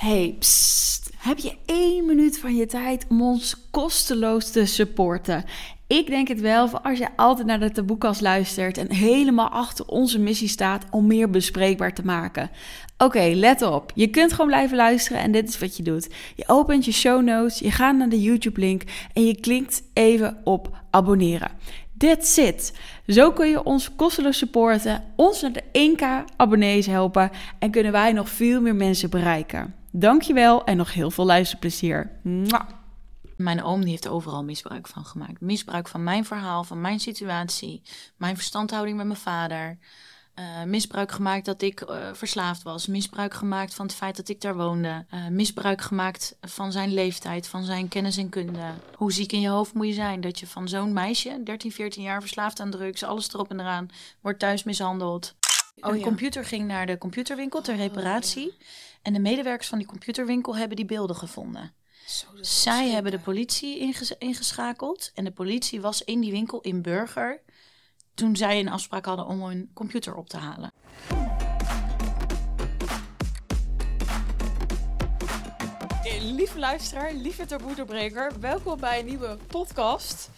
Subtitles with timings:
[0.00, 0.38] Hey.
[1.18, 5.44] Heb je één minuut van je tijd om ons kosteloos te supporten?
[5.86, 9.86] Ik denk het wel, voor als je altijd naar de taboekast luistert en helemaal achter
[9.86, 12.50] onze missie staat om meer bespreekbaar te maken.
[12.98, 13.92] Oké, let op.
[13.94, 16.08] Je kunt gewoon blijven luisteren en dit is wat je doet.
[16.36, 18.82] Je opent je show notes, je gaat naar de YouTube-link
[19.12, 21.50] en je klikt even op abonneren.
[21.98, 22.78] That's it.
[23.06, 28.12] Zo kun je ons kosteloos supporten, ons naar de 1k abonnees helpen en kunnen wij
[28.12, 29.79] nog veel meer mensen bereiken.
[29.90, 32.10] Dankjewel en nog heel veel luisterplezier.
[32.22, 32.68] Mwah.
[33.36, 35.40] Mijn oom die heeft overal misbruik van gemaakt.
[35.40, 37.82] Misbruik van mijn verhaal, van mijn situatie,
[38.16, 39.78] mijn verstandhouding met mijn vader.
[40.38, 42.86] Uh, misbruik gemaakt dat ik uh, verslaafd was.
[42.86, 45.04] Misbruik gemaakt van het feit dat ik daar woonde.
[45.14, 48.72] Uh, misbruik gemaakt van zijn leeftijd, van zijn kennis en kunde.
[48.94, 52.02] Hoe ziek in je hoofd moet je zijn dat je van zo'n meisje, 13, 14
[52.02, 53.88] jaar, verslaafd aan drugs, alles erop en eraan,
[54.20, 55.34] wordt thuis mishandeld.
[55.80, 56.04] Oh, een ja.
[56.04, 58.46] computer ging naar de computerwinkel ter reparatie.
[58.46, 58.64] Oh, ja.
[59.02, 61.74] En de medewerkers van die computerwinkel hebben die beelden gevonden.
[62.06, 65.10] Zo, Zij hebben de politie inges ingeschakeld.
[65.14, 67.42] En de politie was in die winkel in Burger.
[68.14, 70.72] Toen zij een afspraak hadden om hun computer op te halen.
[76.22, 80.30] Lieve luisteraar, lieve taboedoorbreker, welkom bij een nieuwe podcast.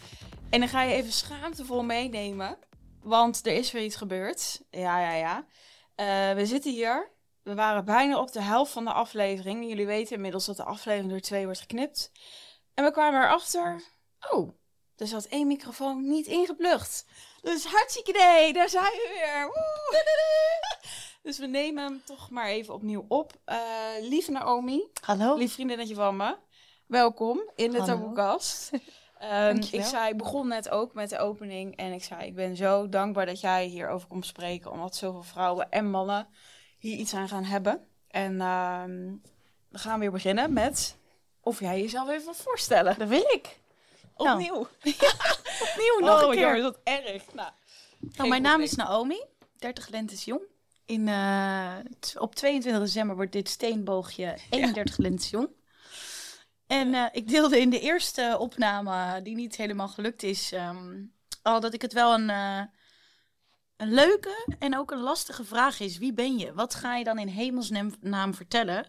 [0.51, 2.59] En dan ga je even schaamtevol meenemen,
[3.03, 4.63] want er is weer iets gebeurd.
[4.71, 5.37] Ja, ja, ja.
[5.97, 7.12] Uh, we zitten hier
[7.43, 9.69] we waren bijna op de helft van de aflevering.
[9.69, 12.13] Jullie weten inmiddels dat de aflevering door twee wordt geknipt.
[12.75, 13.83] En we kwamen erachter.
[14.31, 14.51] Oh,
[14.97, 17.07] er zat één microfoon niet ingeplucht.
[17.43, 19.51] Dus hartstikke idee, daar zijn we weer.
[21.23, 23.33] Dus we nemen hem toch maar even opnieuw op.
[23.47, 23.59] Uh,
[24.01, 24.89] lieve Naomi.
[25.01, 25.37] Hallo.
[25.37, 26.37] Lief vriendinnetje van me.
[26.87, 28.71] Welkom in de taboekast.
[29.33, 31.77] Um, ik zei, ik begon net ook met de opening.
[31.77, 34.71] En ik zei, ik ben zo dankbaar dat jij hierover komt spreken.
[34.71, 36.29] Omdat zoveel vrouwen en mannen
[36.83, 37.87] hier iets aan gaan hebben.
[38.09, 38.85] En uh,
[39.69, 40.97] we gaan weer beginnen met
[41.41, 42.99] of jij jezelf even wil voorstellen.
[42.99, 43.61] Dat wil ik.
[44.15, 44.55] Opnieuw.
[44.55, 44.67] Nou.
[44.99, 45.13] Ja,
[45.61, 46.57] opnieuw, nog oh, een keer.
[46.57, 47.35] Dat erg.
[47.35, 47.51] Nou,
[47.99, 49.25] nou mijn naam is Naomi,
[49.59, 50.43] 30 lentes jong.
[50.85, 51.77] In, uh,
[52.19, 55.03] op 22 december wordt dit steenboogje 31 ja.
[55.03, 55.49] lentes jong.
[56.67, 61.61] En uh, ik deelde in de eerste opname, die niet helemaal gelukt is, um, al
[61.61, 62.31] dat ik het wel een...
[63.83, 66.53] Een leuke en ook een lastige vraag is: wie ben je?
[66.53, 68.87] Wat ga je dan in hemelsnaam vertellen?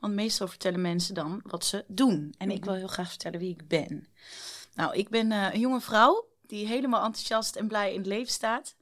[0.00, 2.34] Want meestal vertellen mensen dan wat ze doen.
[2.38, 4.06] En ik wil heel graag vertellen wie ik ben.
[4.74, 8.32] Nou, ik ben uh, een jonge vrouw die helemaal enthousiast en blij in het leven
[8.32, 8.74] staat.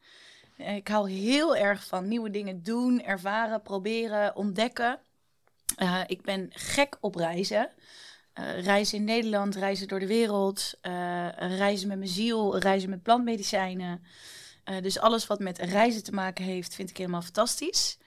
[0.56, 4.98] Uh, ik hou heel erg van nieuwe dingen doen, ervaren, proberen, ontdekken.
[5.78, 7.70] Uh, ik ben gek op reizen.
[8.60, 10.74] reizen in Nederland, reizen door de wereld,
[11.36, 14.02] reizen met mijn ziel, reizen met plantmedicijnen.
[14.64, 17.98] Uh, dus alles wat met reizen te maken heeft, vind ik helemaal fantastisch.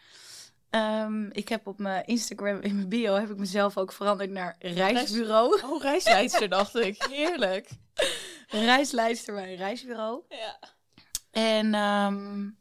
[0.76, 4.56] Um, ik heb op mijn Instagram, in mijn bio, heb ik mezelf ook veranderd naar
[4.60, 5.62] reisbureau.
[5.62, 7.04] Oh, reisleidster dacht ik.
[7.04, 7.70] Heerlijk.
[8.48, 10.22] Reisleidster bij een reisbureau.
[10.30, 10.60] Ja.
[11.32, 12.58] En um,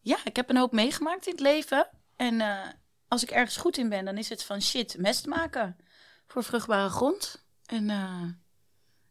[0.00, 1.88] ja, ik heb een hoop meegemaakt in het leven.
[2.16, 2.66] En uh,
[3.08, 5.76] als ik ergens goed in ben, dan is het van shit, mest maken
[6.26, 7.44] voor vruchtbare grond.
[7.66, 8.22] En uh,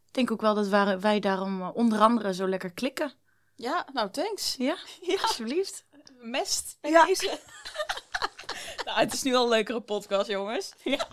[0.07, 3.12] ik denk ook wel dat wij daarom onder andere zo lekker klikken.
[3.57, 4.56] Ja, nou thanks.
[4.57, 5.22] Ja, ja.
[5.22, 5.85] alsjeblieft.
[6.18, 7.06] Mest ja.
[7.06, 7.40] deze.
[8.85, 10.73] nou, het is nu al een leukere podcast, jongens.
[10.84, 11.07] Ja.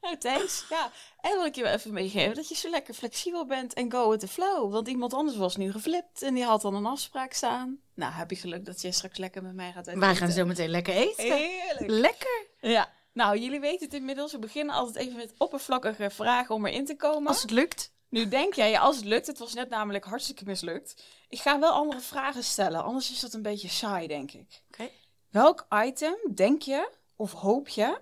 [0.00, 0.64] nou, thanks.
[0.68, 3.92] Ja, en wil ik je wel even meegeven dat je zo lekker flexibel bent en
[3.92, 4.72] go with the flow.
[4.72, 7.80] Want iemand anders was nu geflipt en die had dan een afspraak staan.
[7.94, 10.00] Nou, heb je geluk dat jij straks lekker met mij gaat eten.
[10.00, 11.36] Wij gaan zo meteen lekker eten.
[11.36, 11.90] Heerlijk.
[11.90, 12.46] Lekker.
[12.60, 12.92] Ja.
[13.12, 14.32] Nou, jullie weten het inmiddels.
[14.32, 17.28] We beginnen altijd even met oppervlakkige vragen om erin te komen.
[17.28, 17.93] Als het lukt.
[18.14, 21.04] Nu denk jij, als het lukt, het was net namelijk hartstikke mislukt.
[21.28, 24.62] Ik ga wel andere vragen stellen, anders is dat een beetje saai, denk ik.
[24.68, 24.92] Okay.
[25.28, 28.00] Welk item denk je of hoop je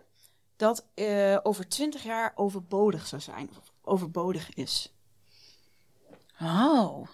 [0.56, 4.92] dat uh, over 20 jaar overbodig zou zijn, of overbodig is?
[6.40, 7.08] Oh.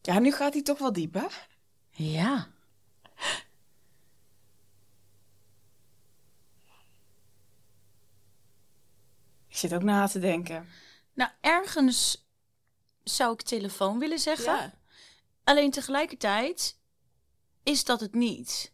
[0.00, 1.26] Ja, nu gaat hij toch wel diep, hè?
[1.90, 2.48] Ja.
[9.48, 10.68] Ik zit ook na te denken.
[11.14, 12.28] Nou, ergens
[13.16, 14.54] zou ik telefoon willen zeggen.
[14.56, 14.74] Ja.
[15.44, 16.78] Alleen tegelijkertijd
[17.62, 18.72] is dat het niet.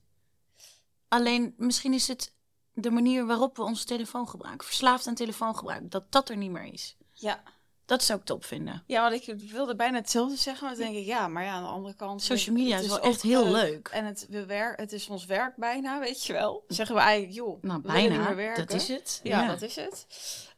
[1.09, 2.35] Alleen misschien is het
[2.73, 4.67] de manier waarop we onze telefoon gebruiken.
[4.67, 5.91] Verslaafd aan telefoongebruik.
[5.91, 6.97] Dat dat er niet meer is.
[7.13, 7.43] Ja.
[7.85, 8.83] Dat zou ik top vinden.
[8.87, 11.63] Ja, want ik wilde bijna hetzelfde zeggen, maar dan denk ik, ja, maar ja, aan
[11.63, 12.23] de andere kant...
[12.23, 13.89] Social media is wel echt heel leuk.
[13.89, 16.65] En het, we wer het is ons werk bijna, weet je wel.
[16.69, 19.21] Zeggen we eigenlijk, joh, nou, we bijna, dat is het.
[19.23, 19.49] Ja, Ja.
[19.49, 20.07] dat is het.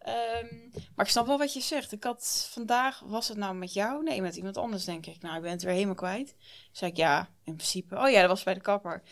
[0.09, 0.55] Ehm,
[0.95, 1.93] maar ik snap wel wat je zegt.
[1.93, 4.03] Ik had vandaag, was het nou met jou?
[4.03, 5.23] Nee, met iemand anders denk ik.
[5.23, 6.35] Nou, ik ben het weer helemaal kwijt.
[6.73, 7.97] Zei ik, ja, in principe.
[7.97, 9.03] Oh ja, dat was bij de kapper.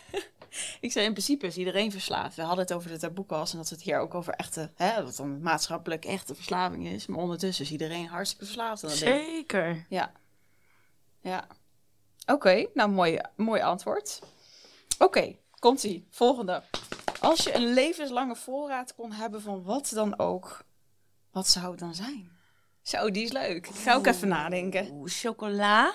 [0.80, 2.36] ik zei in principe is iedereen verslaafd.
[2.36, 5.16] We hadden het over de taboekast en dat het hier ook over echte, hè, wat
[5.16, 7.06] dan maatschappelijk echte verslaving is.
[7.06, 9.26] Maar ondertussen is iedereen hartstikke verslaafd aan dat ding.
[9.26, 9.86] Zeker.
[9.88, 10.12] Ja.
[11.20, 11.46] Ja.
[12.26, 14.20] Oké, nou mooi, mooi antwoord.
[14.98, 16.06] Oké, komt-ie.
[16.10, 16.62] Volgende.
[17.20, 20.64] Als je een levenslange voorraad kon hebben van wat dan ook,
[21.30, 22.30] wat zou het dan zijn?
[22.82, 23.66] Zo, die is leuk.
[23.66, 24.88] Ik ga ook even nadenken.
[24.90, 25.94] Oeh, chocola.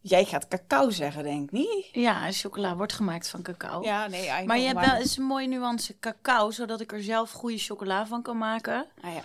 [0.00, 1.88] Jij gaat cacao zeggen, denk ik niet?
[1.92, 3.82] Ja, chocola wordt gemaakt van cacao.
[3.82, 7.02] Ja, nee, I maar je hebt wel eens een mooie nuance cacao, zodat ik er
[7.02, 8.86] zelf goede chocola van kan maken.
[9.00, 9.22] Ah, ja.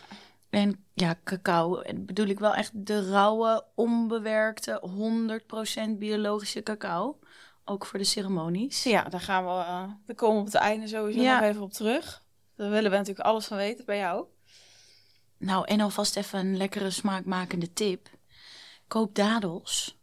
[0.49, 4.81] En ja, cacao en bedoel ik wel echt de rauwe, onbewerkte,
[5.87, 7.19] 100% biologische cacao.
[7.65, 8.83] Ook voor de ceremonies.
[8.83, 11.39] Ja, daar gaan we, eh, daar komen we op het einde sowieso Ja.
[11.39, 12.23] nog even op terug.
[12.55, 14.25] Daar willen we natuurlijk alles van weten bij jou.
[15.37, 18.09] Nou, en alvast even een lekkere smaakmakende tip.
[18.87, 19.97] Koop dadels.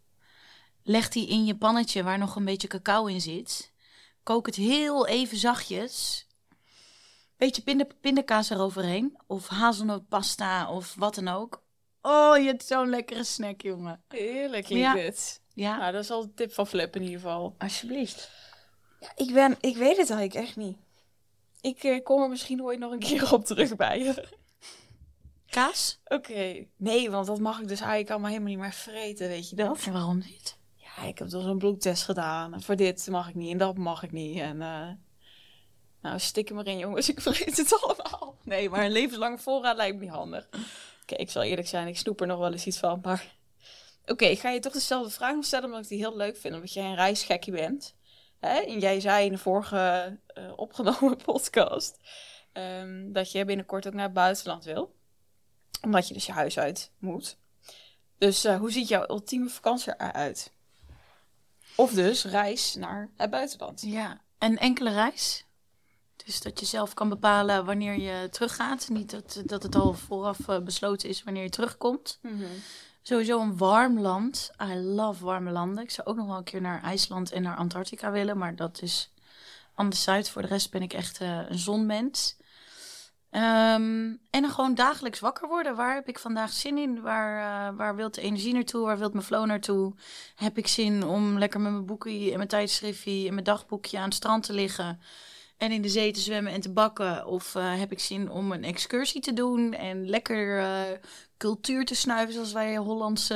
[0.82, 3.72] Leg die in je pannetje waar nog een beetje cacao in zit.
[4.22, 6.26] Kook het heel even zachtjes.
[7.36, 9.18] Beetje pinda pindakaas eroverheen.
[9.26, 11.62] Of hazelnootpasta of wat dan ook.
[12.02, 14.02] Oh, je hebt zo'n lekkere snack, jongen.
[14.08, 14.94] Heerlijk, Ja.
[14.94, 15.39] dit.
[15.54, 17.54] Ja, Nou, dat is al een tip van Flip in ieder geval.
[17.58, 18.30] alsjeblieft.
[19.16, 20.76] Ik, ben, ik weet het eigenlijk echt niet.
[21.60, 24.38] Ik eh, kom er misschien ooit nog een keer op terug bij je.
[25.46, 26.00] Kaas?
[26.04, 26.66] Oké.
[26.76, 29.82] Nee, want dat mag ik dus eigenlijk allemaal helemaal niet meer vreten, weet je dat?
[29.86, 30.58] En waarom niet?
[30.74, 32.54] Ja, ik heb dus een bloedtest gedaan.
[32.54, 34.38] En voor dit mag ik niet en dat mag ik niet.
[34.38, 34.88] En eh
[36.00, 38.36] nou, stik me erin jongens, ik vreet het allemaal.
[38.42, 40.48] Nee, maar een levenslange voorraad lijkt me niet handig.
[41.02, 42.98] Oké, ik zal eerlijk zijn, ik snoep er nog wel eens iets van.
[43.02, 43.36] Maar
[44.10, 46.54] oké, ik ga je toch dezelfde vraag stellen, omdat ik die heel leuk vind.
[46.54, 47.94] Omdat jij een reisgekkie bent.
[48.38, 48.58] Hè?
[48.58, 51.98] En jij zei in de vorige eh, opgenomen podcast
[52.52, 54.94] ehm, dat je binnenkort ook naar het buitenland wil.
[55.82, 57.38] Omdat je dus je huis uit moet.
[58.18, 60.52] Dus eh, hoe ziet jouw ultieme vakantie eruit?
[61.76, 63.82] Of dus reis naar het buitenland.
[63.82, 65.44] Ja, een enkele reis.
[66.24, 68.88] Dus dat je zelf kan bepalen wanneer je teruggaat.
[68.88, 72.18] Niet dat, dat het al vooraf eh, besloten is wanneer je terugkomt.
[73.10, 74.50] Sowieso een warm land.
[74.62, 75.84] I love warme landen.
[75.84, 78.38] Ik zou ook nog wel een keer naar IJsland en naar Antarctica willen.
[78.38, 79.12] Maar dat is
[79.74, 80.30] anders uit.
[80.30, 82.36] Voor de rest ben ik echt eh, een zonmens.
[83.30, 85.76] Ehm, en dan gewoon dagelijks wakker worden.
[85.76, 87.00] Waar heb ik vandaag zin in?
[87.00, 88.84] Waar, eh, waar wilt de energie naartoe?
[88.84, 89.94] Waar wilt mijn flow naartoe?
[90.34, 94.04] Heb ik zin om lekker met mijn boekie en mijn tijdschriftje en mijn dagboekje aan
[94.04, 95.00] het strand te liggen?
[95.60, 97.26] En in de zee te zwemmen en te bakken?
[97.26, 100.98] Of eh, heb ik zin om een excursie te doen en lekker eh,
[101.36, 103.34] cultuur te snuiven, zoals wij Hollandse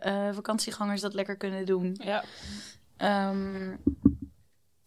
[0.00, 2.00] eh, vakantiegangers dat lekker kunnen doen?
[2.04, 2.24] Ja.
[2.96, 3.76] Ehm,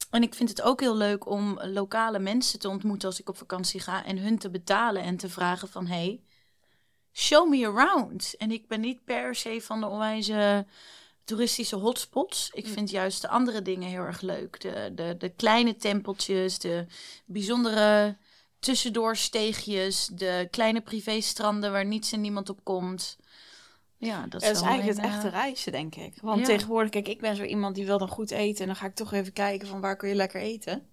[0.09, 3.37] en ik vind het ook heel leuk om lokale mensen te ontmoeten als ik op
[3.37, 6.21] vakantie ga en hun te betalen en te vragen van hey,
[7.11, 8.35] show me around.
[8.37, 10.65] En ik ben niet per se van de onwijze
[11.23, 12.49] toeristische hotspots.
[12.53, 14.61] Ik vind juist de andere dingen heel erg leuk.
[14.61, 16.85] De, de, de kleine tempeltjes, de
[17.25, 18.17] bijzondere
[18.59, 23.17] tussendoorsteegjes, de kleine privéstranden waar niets en niemand op komt.
[23.97, 26.13] Ja, dat is, Dat is wel eigenlijk mijn, het echte eh, reizen, denk ik.
[26.21, 26.45] Want ja.
[26.45, 28.61] tegenwoordig, kijk, ik ben zo iemand die wil dan goed eten.
[28.61, 30.87] En dan ga ik toch even kijken van waar kun je lekker eten.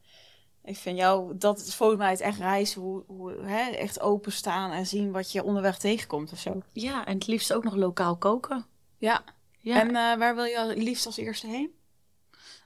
[0.64, 2.80] Ik vind jou, dat is volgens mij het echt reizen.
[2.80, 6.62] Hoe, hoe hè, echt openstaan en zien wat je onderweg tegenkomt of zo.
[6.72, 8.66] Ja, en het liefst ook nog lokaal koken.
[8.98, 9.24] Ja.
[9.60, 9.80] Ja.
[9.80, 11.70] En eh, waar wil je liefst als eerste heen?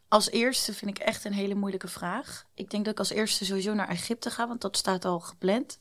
[0.08, 2.46] Als eerste vind ik echt een hele moeilijke vraag.
[2.55, 5.81] Ik denk dat ik als eerste sowieso naar Egypte ga, want dat staat al gepland.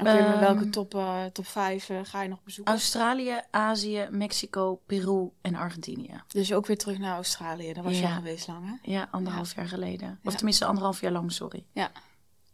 [0.00, 2.72] Oké, maar Ehm, welke top, eh, top 5 ga je nog bezoeken?
[2.74, 6.22] Australië, Azië, Mexico, Peru en Argentinië.
[6.28, 7.72] Dus ook weer terug naar Australië.
[7.72, 8.08] Daar was je Ja.
[8.08, 8.90] al geweest lang, hè?
[8.92, 10.18] Ja, anderhalf jaar geleden.
[10.24, 10.36] Of Ja.
[10.36, 11.66] tenminste anderhalf jaar lang, sorry.
[11.72, 11.90] Ja.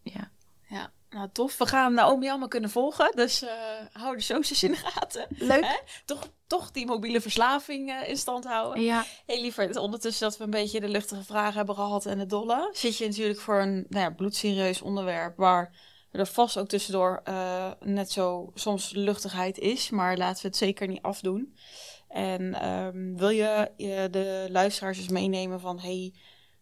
[0.02, 0.30] Ja.
[0.68, 1.58] Ja, nou tof.
[1.58, 3.12] We gaan Naomi allemaal kunnen volgen.
[3.14, 3.50] Dus eh
[3.92, 5.26] hou de socials in de gaten.
[5.28, 5.64] Leuk.
[5.64, 5.76] Hè?
[6.04, 8.82] Toch, toch die mobiele verslaving eh, in stand houden.
[8.82, 12.30] Ja, Hey liever, ondertussen dat we een beetje de luchtige vragen hebben gehad en het
[12.30, 17.20] dolle, zit je natuurlijk voor een nou ja, bloedserieus onderwerp waar er vast ook tussendoor
[17.24, 21.56] eh, net zo soms luchtigheid is, maar laten we het zeker niet afdoen.
[22.08, 26.14] En ehm, wil je je de luisteraars eens meenemen van, hey,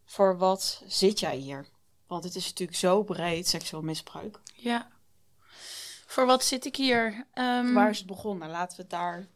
[0.05, 1.69] voor wat zit jij hier?
[2.11, 4.39] Want het is natuurlijk zo breed, seksueel misbruik.
[4.55, 4.89] ja.
[6.07, 7.27] Voor wat zit ik hier?
[7.33, 8.49] Ehm, Waar is het begonnen?
[8.51, 9.29] Laten we het daar nou,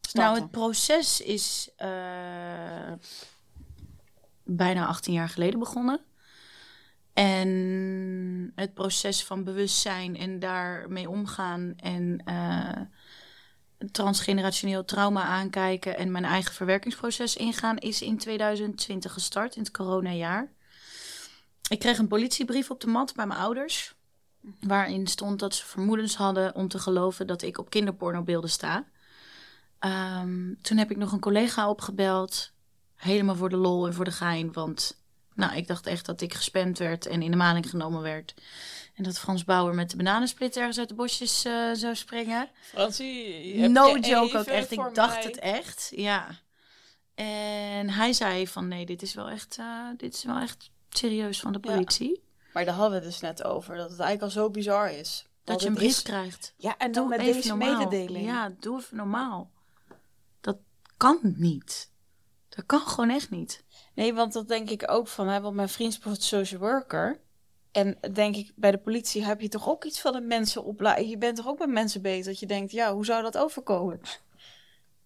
[0.00, 0.42] starten.
[0.42, 2.92] het proces is eh,
[4.44, 6.00] bijna 18 jaar geleden begonnen.
[7.12, 12.80] En het proces van bewustzijn en daarmee omgaan en eh,
[13.92, 20.56] transgenerationeel trauma aankijken en mijn eigen verwerkingsproces ingaan is in 2020 gestart, in het coronajaar.
[21.68, 23.94] Ik kreeg een politiebrief op de mat bij mijn ouders,
[24.60, 28.84] waarin stond dat ze vermoedens hadden om te geloven dat ik op kinderpornobeelden sta.
[29.78, 32.52] Ehm, toen heb ik nog een collega opgebeld
[32.98, 34.52] Helemaal voor de lol en voor de gein.
[34.52, 35.02] Want
[35.34, 38.34] nou, ik dacht echt dat ik gespamd werd en in de maling genomen werd.
[38.94, 42.48] En dat Frans Bauer met de bananensplit ergens uit de bosjes eh, zou springen.
[42.60, 44.70] Francie, No joke ook echt.
[44.70, 45.92] Ik dacht het echt.
[45.94, 46.28] Ja.
[47.14, 51.40] En hij zei van nee, dit is wel echt, uh, dit is wel echt serieus
[51.40, 52.22] van de politie.
[52.52, 53.76] Maar daar hadden we het dus net over.
[53.76, 55.26] Dat het eigenlijk al zo bizar is.
[55.44, 56.02] Dat je een brief is...
[56.02, 56.54] krijgt.
[56.56, 57.78] Ja, en dan doe met deze normaal.
[57.78, 58.26] mededeling.
[58.26, 59.50] Ja, doe even normaal.
[60.40, 60.56] Dat
[60.96, 61.90] kan niet.
[62.48, 63.64] Dat kan gewoon echt niet.
[63.94, 65.28] Nee, want dat denk ik ook van.
[65.28, 67.20] Hè, want mijn vriend is social worker.
[67.72, 71.08] En denk ik, bij de politie heb je toch ook iets van de mensen opleiden.
[71.08, 72.24] Je bent toch ook met mensen bezig.
[72.24, 74.00] Dat je denkt, ja, hoe zou dat overkomen?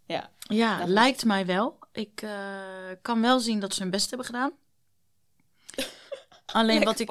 [0.06, 1.78] Ja, ja lijkt mij wel.
[1.92, 2.30] Ik uh,
[3.02, 4.52] kan wel zien dat ze hun best hebben gedaan.
[6.52, 7.10] Alleen, wat ik,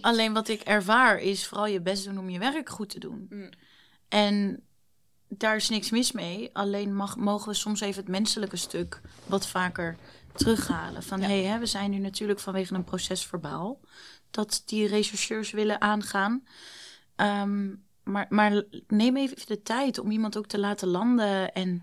[0.00, 3.26] alleen wat ik ervaar is vooral je best doen om je werk goed te doen.
[3.30, 3.50] Mm.
[4.08, 4.62] En
[5.28, 6.50] daar is niks mis mee.
[6.52, 9.96] Alleen mag, mogen we soms even het menselijke stuk wat vaker
[10.32, 11.02] terughalen.
[11.02, 13.80] Van hé, hey, we zijn nu natuurlijk vanwege een proces verbaal.
[14.30, 16.44] Dat die rechercheurs willen aangaan.
[17.16, 21.52] Um, maar, maar neem even de tijd om iemand ook te laten landen.
[21.52, 21.82] En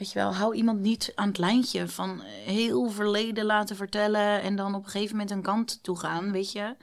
[0.00, 4.42] weet je wel, hou iemand niet aan het lijntje van heel verleden laten vertellen.
[4.42, 6.76] En dan op een gegeven moment een kant toe gaan, weet je.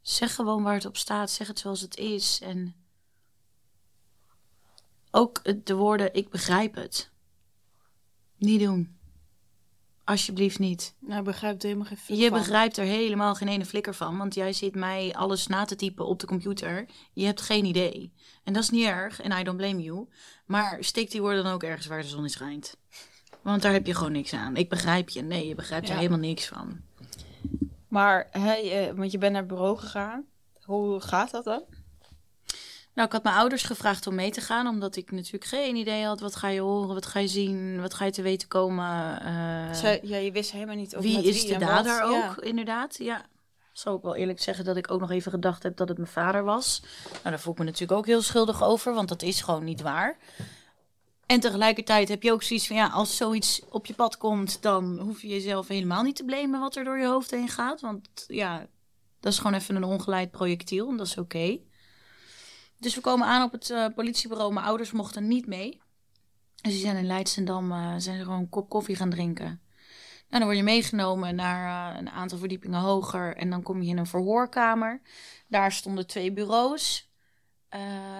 [0.00, 1.30] Zeg gewoon waar het op staat.
[1.30, 2.40] Zeg het zoals het is.
[2.42, 2.74] En
[5.10, 7.10] ook de woorden, ik begrijp het.
[8.36, 8.95] Niet doen.
[10.06, 10.94] Alsjeblieft niet.
[10.98, 14.74] Nou, begrijpt helemaal geen Je begrijpt er helemaal geen ene flikker van, want jij zit
[14.74, 16.86] mij alles na te typen op de computer.
[17.12, 18.12] Je hebt geen idee.
[18.44, 20.08] En dat is niet erg, en I don't blame you.
[20.44, 22.76] Maar steek die woorden dan ook ergens waar de zon in schijnt.
[23.42, 24.56] Want daar heb je gewoon niks aan.
[24.56, 25.22] Ik begrijp je.
[25.22, 26.80] Nee, je begrijpt er helemaal niks van.
[27.88, 30.24] Maar, hey, want je bent naar het bureau gegaan.
[30.62, 31.62] Hoe gaat dat dan?
[32.96, 36.04] Nou, ik had mijn ouders gevraagd om mee te gaan, omdat ik natuurlijk geen idee
[36.04, 36.20] had.
[36.20, 39.22] Wat ga je horen, wat ga je zien, wat ga je te weten komen.
[39.22, 42.96] Uh, ja, je wist helemaal niet wie is de dader ook, inderdaad.
[42.98, 43.26] Ja,
[43.72, 46.10] zal ik wel eerlijk zeggen dat ik ook nog even gedacht heb dat het mijn
[46.10, 46.82] vader was.
[47.12, 49.80] Nou, daar voel ik me natuurlijk ook heel schuldig over, want dat is gewoon niet
[49.80, 50.16] waar.
[51.26, 54.98] En tegelijkertijd heb je ook zoiets van, ja, als zoiets op je pad komt, dan
[54.98, 57.80] hoef je jezelf helemaal niet te blamen wat er door je hoofd heen gaat.
[57.80, 58.66] Want ja,
[59.20, 61.58] dat is gewoon even een ongeleid projectiel en dat is oké.
[62.78, 64.52] Dus we komen aan op het uh, politiebureau.
[64.52, 65.80] Mijn ouders mochten niet mee.
[66.62, 69.60] Dus die zijn in Leidschendam uh, zijn ze gewoon een kop koffie gaan drinken.
[70.28, 73.36] Nou, dan word je meegenomen naar uh, een aantal verdiepingen hoger.
[73.36, 75.00] En dan kom je in een verhoorkamer.
[75.48, 77.10] Daar stonden twee bureaus.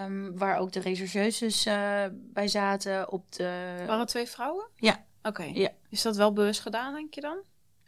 [0.05, 1.65] Um, waar ook de rechercheuses
[2.13, 3.13] bij zaten.
[3.13, 3.85] Op de...
[3.87, 4.69] Waren twee vrouwen?
[4.77, 5.05] Ja.
[5.23, 5.43] Oké.
[5.43, 5.71] Ja.
[5.89, 7.39] Is dat wel bewust gedaan, denk je dan?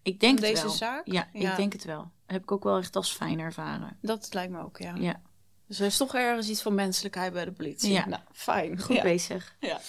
[0.02, 0.72] Ik denk het deze wel.
[0.72, 1.06] zaak?
[1.06, 2.10] Ja, ja, ik denk het wel.
[2.26, 3.96] heb ik ook wel echt als fijn ervaren.
[4.00, 4.94] Dat lijkt me ook, ja.
[4.94, 5.20] Ja.
[5.68, 7.92] Dus er is toch ergens iets van menselijkheid bij de politie.
[7.92, 8.06] Ja.
[8.06, 8.80] Nou, fijn.
[8.80, 9.56] Goed bezig.
[9.60, 9.80] Ja.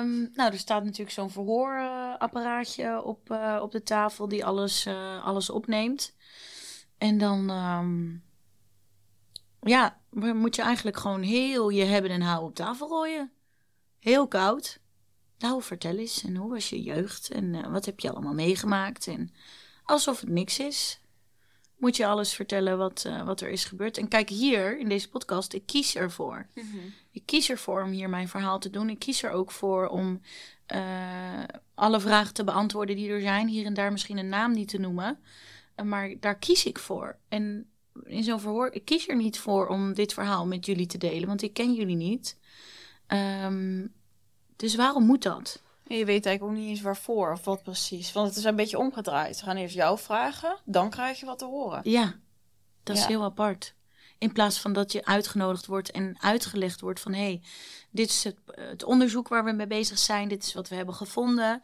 [0.00, 5.24] Um, nou, er staat natuurlijk zo'n verhoorapparaatje op, uh, op de tafel die alles, uh,
[5.24, 6.14] alles opneemt.
[6.98, 8.24] En dan, um,
[9.60, 13.32] ja, moet je eigenlijk gewoon heel je hebben en houden op tafel gooien.
[13.98, 14.80] Heel koud.
[15.38, 16.22] Nou, vertel eens.
[16.24, 17.30] En hoe was je jeugd?
[17.30, 19.06] En uh, wat heb je allemaal meegemaakt?
[19.06, 19.34] En
[19.84, 21.01] alsof het niks is
[21.82, 23.98] moet je alles vertellen wat, uh, wat er is gebeurd.
[23.98, 26.46] En kijk hier in deze podcast, ik kies ervoor.
[26.54, 28.90] Mm Ik kies ervoor om hier mijn verhaal te doen.
[28.90, 30.20] Ik kies er ook voor om
[30.74, 33.48] uh, alle vragen te beantwoorden die er zijn.
[33.48, 35.18] Hier en daar misschien een naam niet te noemen.
[35.76, 37.16] Uh, maar daar kies ik voor.
[37.28, 37.70] En
[38.04, 41.28] in zo'n verhoor, ik kies er niet voor om dit verhaal met jullie te delen,
[41.28, 42.38] want ik ken jullie niet.
[43.44, 43.92] Um,
[44.56, 45.62] dus waarom moet dat?
[45.98, 48.12] Je weet eigenlijk ook niet eens waarvoor of wat precies.
[48.12, 49.36] Want het is een beetje omgedraaid.
[49.36, 51.80] Ze gaan eerst jou vragen, dan krijg je wat te horen.
[51.82, 52.14] Ja,
[52.82, 53.74] dat is heel apart.
[54.18, 57.12] In plaats van dat je uitgenodigd wordt en uitgelegd wordt van...
[57.12, 57.42] hé, hey,
[57.90, 60.28] dit is het, het, onderzoek waar we mee bezig zijn.
[60.28, 61.62] Dit is wat we hebben gevonden.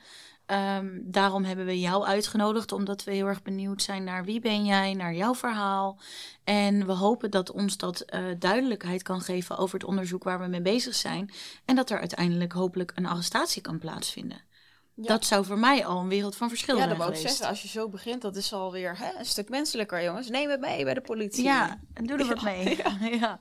[0.50, 4.64] Um, daarom hebben we jou uitgenodigd, omdat we heel erg benieuwd zijn naar wie ben
[4.64, 5.98] jij, naar jouw verhaal.
[6.44, 10.46] En we hopen dat ons dat uh, duidelijkheid kan geven over het onderzoek waar we
[10.46, 11.30] mee bezig zijn.
[11.64, 14.46] En dat er uiteindelijk hopelijk een arrestatie kan plaatsvinden.
[14.94, 16.88] Dat zou voor mij al een wereld van verschil zijn.
[16.88, 17.46] Ja, dat wou ik zeggen.
[17.46, 20.28] Als je zo begint, dat is alweer hè, een stuk menselijker, jongens.
[20.28, 21.44] Neem het mee bij de politie.
[21.44, 22.76] Ja, en doe er wat mee.
[22.76, 22.98] Ja.
[23.20, 23.40] ja.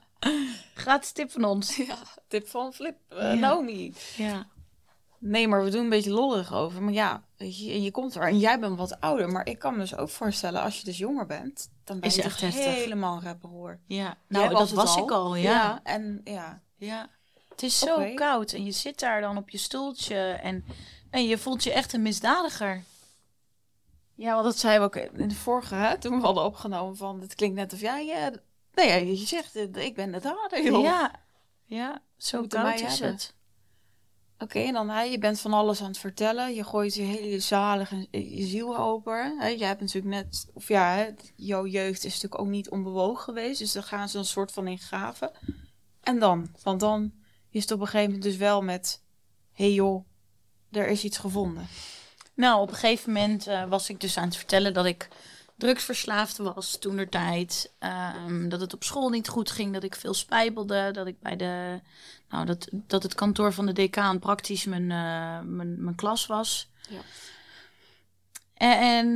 [0.74, 1.76] Gratis tip van ons.
[1.76, 1.98] Ja,
[2.28, 2.96] tip van Flip.
[3.12, 3.94] Uh, Naomi.
[4.16, 4.46] Ja.
[5.18, 6.82] Nee, maar we doen een beetje lollig over.
[6.82, 9.28] Maar ja, je, je komt er en jij bent wat ouder.
[9.28, 12.22] Maar ik kan me dus ook voorstellen, als je dus jonger bent, dan ben je,
[12.22, 15.50] echt helemaal rapper Ja, nou dat was ik al, ja.
[15.50, 15.80] ja.
[15.82, 16.62] En ja.
[16.76, 17.08] Ja,
[17.48, 20.64] het is zo koud en je zit daar dan op je stoeltje en,
[21.10, 22.84] en je voelt je echt een misdadiger.
[24.14, 27.20] Ja, want dat zei we ook in de vorige, hè, toen we hadden opgenomen van,
[27.20, 28.36] het klinkt net of jij, uh,
[28.74, 30.82] nee, je zegt, ik ben dader, joh.
[30.82, 31.12] Ja,
[31.64, 33.34] ja, zo koud is het.
[34.38, 36.54] Oké, en dan hè, je bent van alles aan het vertellen.
[36.54, 39.38] Je gooit je hele zalige je ziel open.
[39.38, 39.48] Hè.
[39.48, 43.58] Jij hebt natuurlijk net, of ja, hè, jouw jeugd is natuurlijk ook niet onbewogen geweest.
[43.58, 45.30] Dus dan gaan ze een soort van in graven.
[46.02, 46.48] En dan?
[46.62, 47.12] Want dan
[47.50, 49.02] is het op een gegeven moment dus wel met...
[49.52, 50.06] Hé hey joh,
[50.70, 51.66] er is iets gevonden.
[52.34, 55.08] Nou, op een gegeven moment uh, was ik dus aan het vertellen dat ik
[55.58, 57.72] drugsverslaafd was toen er tijd.
[58.26, 61.36] Um, dat het op school niet goed ging, dat ik veel spijbelde, dat ik bij
[61.36, 61.80] de,
[62.30, 66.68] nou, dat, dat het kantoor van de decaan praktisch mijn, uh, mijn, mijn klas was.
[66.88, 67.00] Ja.
[68.58, 69.06] En,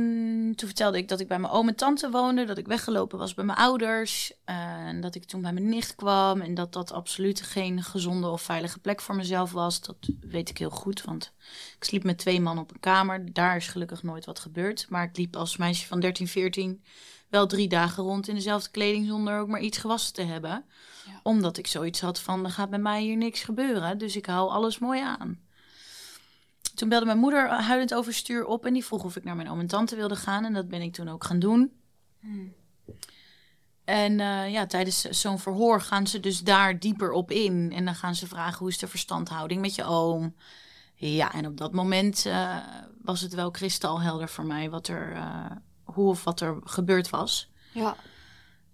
[0.55, 3.33] toen vertelde ik dat ik bij mijn oom en tante woonde, dat ik weggelopen was
[3.33, 4.33] bij mijn ouders.
[4.45, 8.41] En dat ik toen bij mijn nicht kwam en dat dat absoluut geen gezonde of
[8.41, 9.81] veilige plek voor mezelf was.
[9.81, 11.33] Dat weet ik heel goed, want
[11.77, 13.33] ik sliep met twee mannen op een kamer.
[13.33, 14.85] Daar is gelukkig nooit wat gebeurd.
[14.89, 16.83] Maar ik liep als meisje van 13, 14
[17.29, 20.65] wel drie dagen rond in dezelfde kleding zonder ook maar iets gewassen te hebben.
[21.05, 21.19] Ja.
[21.23, 23.97] Omdat ik zoiets had van, er gaat bij mij hier niks gebeuren.
[23.97, 25.39] Dus ik hou alles mooi aan.
[26.73, 29.59] Toen belde mijn moeder huilend overstuur op en die vroeg of ik naar mijn oom
[29.59, 30.45] en tante wilde gaan.
[30.45, 31.71] En dat ben ik toen ook gaan doen.
[32.19, 32.53] Hmm.
[33.83, 37.71] En uh, ja, tijdens zo'n verhoor gaan ze dus daar dieper op in.
[37.75, 40.35] En dan gaan ze vragen hoe is de verstandhouding met je oom.
[40.95, 42.57] Ja, en op dat moment uh,
[43.01, 45.45] was het wel kristalhelder voor mij wat er, uh,
[45.83, 47.51] hoe of wat er gebeurd was.
[47.73, 47.95] Ja.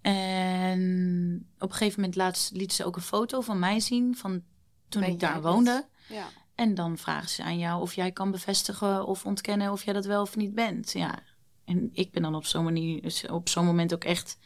[0.00, 4.42] En op een gegeven moment laat, liet ze ook een foto van mij zien van
[4.88, 5.86] toen ik daar woonde.
[6.08, 6.26] Ja.
[6.60, 10.04] En dan vragen ze aan jou of jij kan bevestigen of ontkennen of jij dat
[10.04, 10.92] wel of niet bent.
[10.92, 11.22] Ja.
[11.64, 14.38] En ik ben dan op zo'n manier, op zo'n moment ook echt,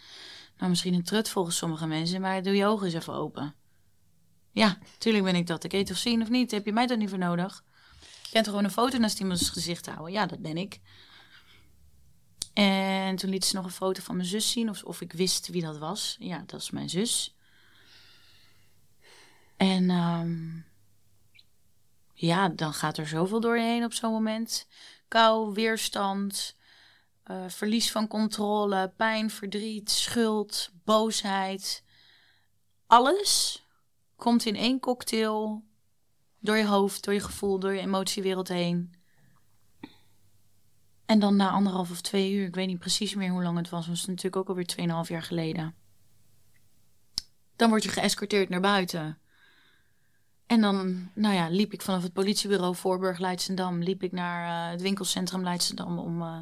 [0.56, 3.54] nou misschien een trut volgens sommige mensen, maar doe je ogen eens even open.
[4.50, 5.64] Ja, tuurlijk ben ik dat.
[5.64, 6.50] Ik eet of zien of niet.
[6.50, 7.64] Heb je mij dat niet voor nodig?
[8.22, 10.12] Je kent gewoon een foto naast iemands gezicht houden.
[10.12, 10.80] Ja, dat ben ik.
[12.52, 15.48] En toen liet ze nog een foto van mijn zus zien, of, of ik wist
[15.48, 16.16] wie dat was.
[16.18, 17.36] Ja, dat is mijn zus.
[19.56, 20.72] En um,
[22.24, 24.66] ja, dan gaat er zoveel door je heen op zo'n moment.
[25.08, 26.56] Kou, weerstand,
[27.26, 31.84] uh, verlies van controle, pijn, verdriet, schuld, boosheid.
[32.86, 33.62] Alles
[34.16, 35.64] komt in één cocktail
[36.38, 38.94] door je hoofd, door je gevoel, door je emotiewereld heen.
[41.06, 43.68] En dan na anderhalf of twee uur, ik weet niet precies meer hoe lang het
[43.68, 45.74] was, was het natuurlijk ook alweer tweeënhalf jaar geleden.
[47.56, 49.18] Dan word je geëscorteerd naar buiten.
[50.46, 54.70] En dan, nou ja, liep ik vanaf het politiebureau Voorburg Leidsendam, liep ik naar uh,
[54.70, 56.38] het winkelcentrum Leidsendam om uh,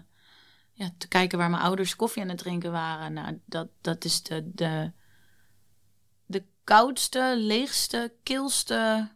[0.72, 3.12] ja, te kijken waar mijn ouders koffie aan het drinken waren.
[3.12, 4.92] Nou, dat, dat is de, de,
[6.26, 9.10] de koudste, leegste, kilste,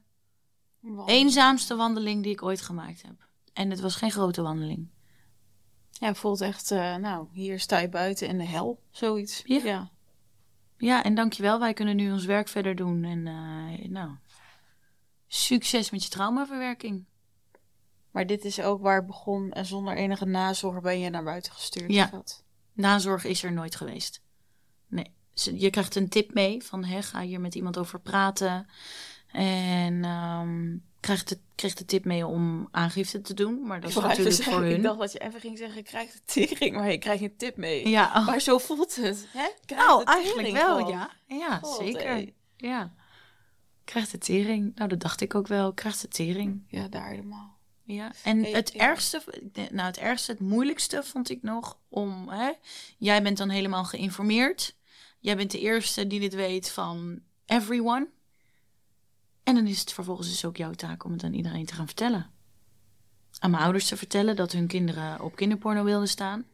[1.07, 3.29] eenzaamste wandeling die ik ooit gemaakt heb.
[3.53, 4.88] En het was geen grote wandeling.
[5.90, 9.42] Ja, voelt echt, uh, nou, hier sta je buiten in de hel, zoiets.
[9.44, 9.62] Ja.
[9.62, 9.90] Ja,
[10.77, 11.59] ja en dankjewel.
[11.59, 13.05] Wij kunnen nu ons werk verder doen.
[13.05, 13.22] En
[13.92, 14.11] nou,
[15.26, 17.04] Succes met je traumaverwerking.
[18.10, 21.52] Maar dit is ook waar het begon en zonder enige nazorg ben je naar buiten
[21.52, 21.92] gestuurd.
[21.92, 22.22] Ja,
[22.72, 24.22] nazorg is er nooit geweest.
[24.86, 28.66] Nee, je krijgt een tip mee van hè, ga hier met iemand over praten.
[29.32, 33.66] En um, krijgt de, kreeg de tip mee om aangifte te doen.
[33.66, 34.76] Maar dat is natuurlijk voor hun.
[34.76, 37.56] Ik dacht dat je even ging zeggen, krijg de tering, maar je krijgt een tip
[37.56, 37.88] mee.
[37.88, 38.20] Ja.
[38.20, 39.26] Maar zo voelt het.
[39.30, 39.76] Hè?
[39.76, 41.10] nou, eigenlijk wel, ja.
[41.26, 42.32] Ja, zeker.
[42.56, 42.94] Ja.
[43.87, 44.72] Krijgt de tering.
[44.75, 45.72] Nou, dat dacht ik ook wel.
[45.72, 46.64] Krijgt de tering.
[46.68, 47.59] Ja, daar helemaal.
[47.83, 49.22] Ja, en het ergste,
[49.53, 52.53] nou het ergste, het moeilijkste vond ik nog om, hè,
[52.99, 54.77] jij bent dan helemaal geïnformeerd.
[55.18, 58.09] Jij bent de eerste die dit weet van everyone.
[59.42, 61.87] En dan is het vervolgens dus ook jouw taak om het aan iedereen te gaan
[61.87, 62.31] vertellen.
[63.38, 66.46] Aan mijn ouders te vertellen dat hun kinderen op kinderporno wilden staan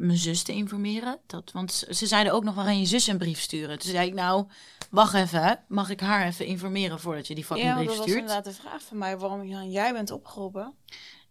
[0.00, 1.18] mijn zus te informeren.
[1.26, 3.78] Dat, want ze zeiden ook nog, wel aan je zus een brief sturen.
[3.78, 4.46] Toen zei ik, nou,
[4.90, 8.08] wacht even, mag ik haar even informeren voordat je die fucking ja, brief stuurt?
[8.08, 10.74] Ja, dat was inderdaad de vraag van mij, waarom jij bent opgeroepen.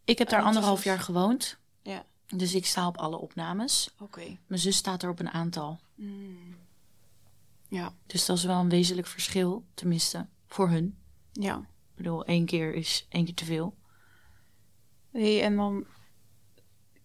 [0.04, 1.58] Ik heb daar anderhalf jaar gewoond.
[1.82, 2.06] Ja.
[2.28, 3.90] Dus ik sta op alle opnames.
[4.00, 4.38] Oké.
[4.48, 5.80] Mijn zus staat er op een aantal.
[5.96, 6.56] Mm.
[7.68, 7.94] Ja.
[8.06, 10.98] Dus dat is wel een wezenlijk verschil, tenminste, voor hun.
[11.32, 11.58] Ja.
[11.58, 13.78] Ik bedoel, één keer is één keer te veel.
[15.12, 15.86] Nee, en dan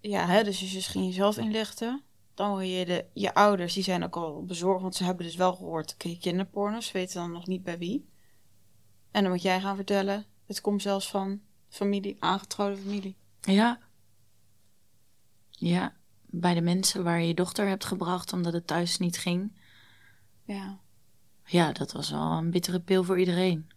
[0.09, 2.03] ja, hè, dus je zus ging jezelf inlichten.
[2.35, 5.37] Dan hoor je de, je ouders, die zijn ook al bezorgd, want ze hebben dus
[5.37, 8.09] wel gehoord, je kinderpornos, weten dan nog niet bij wie.
[9.11, 13.17] En dan moet jij gaan vertellen, het komt zelfs van familie, aangetrouwde familie.
[13.41, 13.79] Ja.
[15.51, 19.57] Ja, bij de mensen waar je je dochter hebt gebracht omdat het thuis niet ging.
[20.45, 20.81] Ja.
[21.45, 23.71] Ja, dat was wel een bittere pil voor iedereen.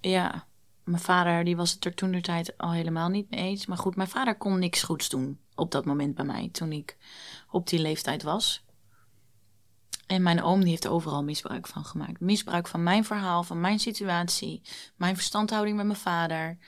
[0.00, 0.48] Ja.
[0.90, 3.66] Mijn vader die was het er toen de tijd al helemaal niet mee eens.
[3.66, 6.96] Maar goed, mijn vader kon niks goeds doen op dat moment bij mij, toen ik
[7.50, 8.64] op die leeftijd was.
[10.06, 12.20] En mijn oom die heeft overal misbruik van gemaakt.
[12.20, 14.62] Misbruik van mijn verhaal, van mijn situatie,
[14.96, 16.58] mijn verstandhouding met mijn vader.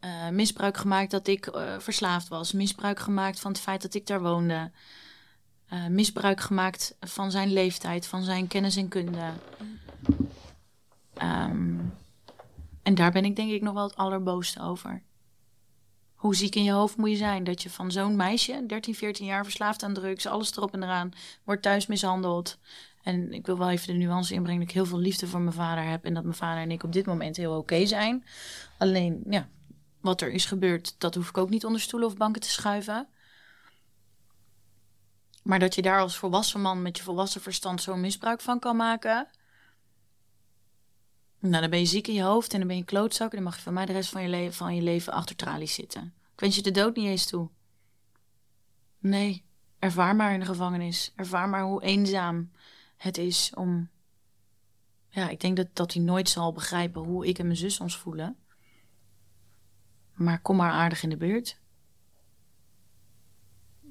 [0.00, 2.52] Uh, misbruik gemaakt dat ik uh, verslaafd was.
[2.52, 4.70] Misbruik gemaakt van het feit dat ik daar woonde.
[5.72, 9.32] Uh, misbruik gemaakt van zijn leeftijd, van zijn kennis en kunde.
[11.22, 11.92] Um,
[12.86, 15.02] en daar ben ik denk ik nog wel het allerbooste over.
[16.14, 19.26] Hoe ziek in je hoofd moet je zijn dat je van zo'n meisje, 13, 14
[19.26, 21.10] jaar, verslaafd aan drugs, alles erop en eraan,
[21.44, 22.58] wordt thuis mishandeld.
[23.02, 25.54] En ik wil wel even de nuance inbrengen dat ik heel veel liefde voor mijn
[25.54, 28.24] vader heb en dat mijn vader en ik op dit moment heel oké zijn.
[28.78, 29.48] Alleen, ja,
[30.00, 33.08] wat er is gebeurd, dat hoef ik ook niet onder stoelen of banken te schuiven.
[35.42, 38.76] Maar dat je daar als volwassen man met je volwassen verstand zo'n misbruik van kan
[38.76, 39.28] maken.
[41.38, 43.30] Nou, dan ben je ziek in je hoofd en dan ben je klootzak.
[43.30, 45.36] En dan mag je van mij de rest van je, leven van je leven achter
[45.36, 46.14] tralies zitten.
[46.32, 47.48] Ik wens je de dood niet eens toe.
[48.98, 49.44] Nee,
[49.78, 51.12] ervaar maar in de gevangenis.
[51.16, 52.50] Ervaar maar hoe eenzaam
[52.96, 53.90] het is om.
[55.08, 57.96] Ja, ik denk dat, dat hij nooit zal begrijpen hoe ik en mijn zus ons
[57.96, 58.36] voelen.
[60.12, 61.60] Maar kom maar aardig in de buurt.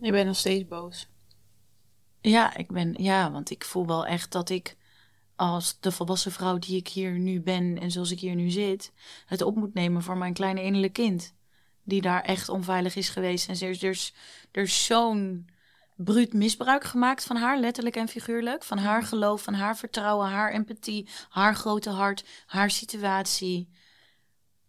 [0.02, 1.10] Je bent nog steeds boos.
[2.22, 4.78] Ja, ik ben, ja, want ik voel wel echt dat ik
[5.36, 8.92] als de volwassen vrouw die ik hier nu ben en zoals ik hier nu zit,
[9.26, 11.34] het op moet nemen voor mijn kleine innerlijk kind.
[11.84, 13.48] Die daar echt onveilig is geweest.
[13.48, 14.14] En is, er is,
[14.52, 15.50] er is zo'n
[15.96, 18.64] bruut misbruik gemaakt van haar, letterlijk en figuurlijk.
[18.64, 23.70] Van haar geloof, van haar vertrouwen, haar empathie, haar grote hart, haar situatie.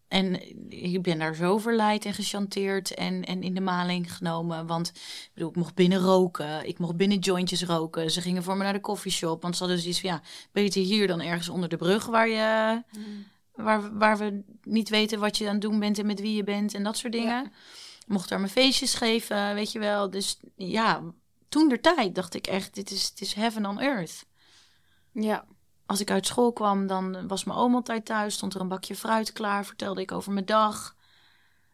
[0.08, 4.66] En ik ben daar zo verleid en gechanteerd en, en in de maling genomen.
[4.66, 6.68] Want ik bedoel, ik mocht binnen roken.
[6.68, 8.10] Ik mocht binnen jointjes roken.
[8.10, 9.42] Ze gingen voor me naar de koffieshop.
[9.42, 12.06] Want ze hadden zoiets van, ja, beter hier dan ergens onder de brug...
[12.06, 13.26] waar, je, mm.
[13.54, 16.44] waar, waar we niet weten wat je aan het doen bent en met wie je
[16.44, 17.42] bent en dat soort dingen.
[17.44, 17.50] Ja.
[18.06, 20.10] Mocht daar mijn feestjes geven, weet je wel.
[20.10, 21.02] Dus ja,
[21.48, 24.26] toen der tijd dacht ik echt, dit is, dit is heaven on earth.
[25.12, 25.46] Ja
[25.86, 28.34] als ik uit school kwam, dan was mijn oom altijd thuis.
[28.34, 29.64] Stond er een bakje fruit klaar.
[29.64, 30.94] Vertelde ik over mijn dag.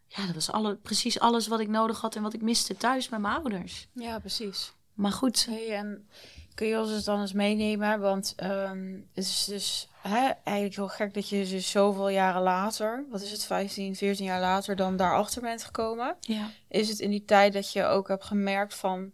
[0.07, 3.09] Ja, dat was alle, precies alles wat ik nodig had en wat ik miste thuis
[3.09, 3.87] bij mijn ouders.
[3.93, 4.73] Ja, precies.
[4.93, 5.45] Maar goed.
[5.45, 6.07] Hey, en
[6.55, 7.99] kun je ons dan eens meenemen?
[7.99, 13.05] Want um, het is dus hè, eigenlijk heel gek dat je dus zoveel jaren later,
[13.09, 16.15] wat is het, 15, 14 jaar later, dan daarachter bent gekomen.
[16.19, 16.49] Ja.
[16.67, 19.11] Is het in die tijd dat je ook hebt gemerkt van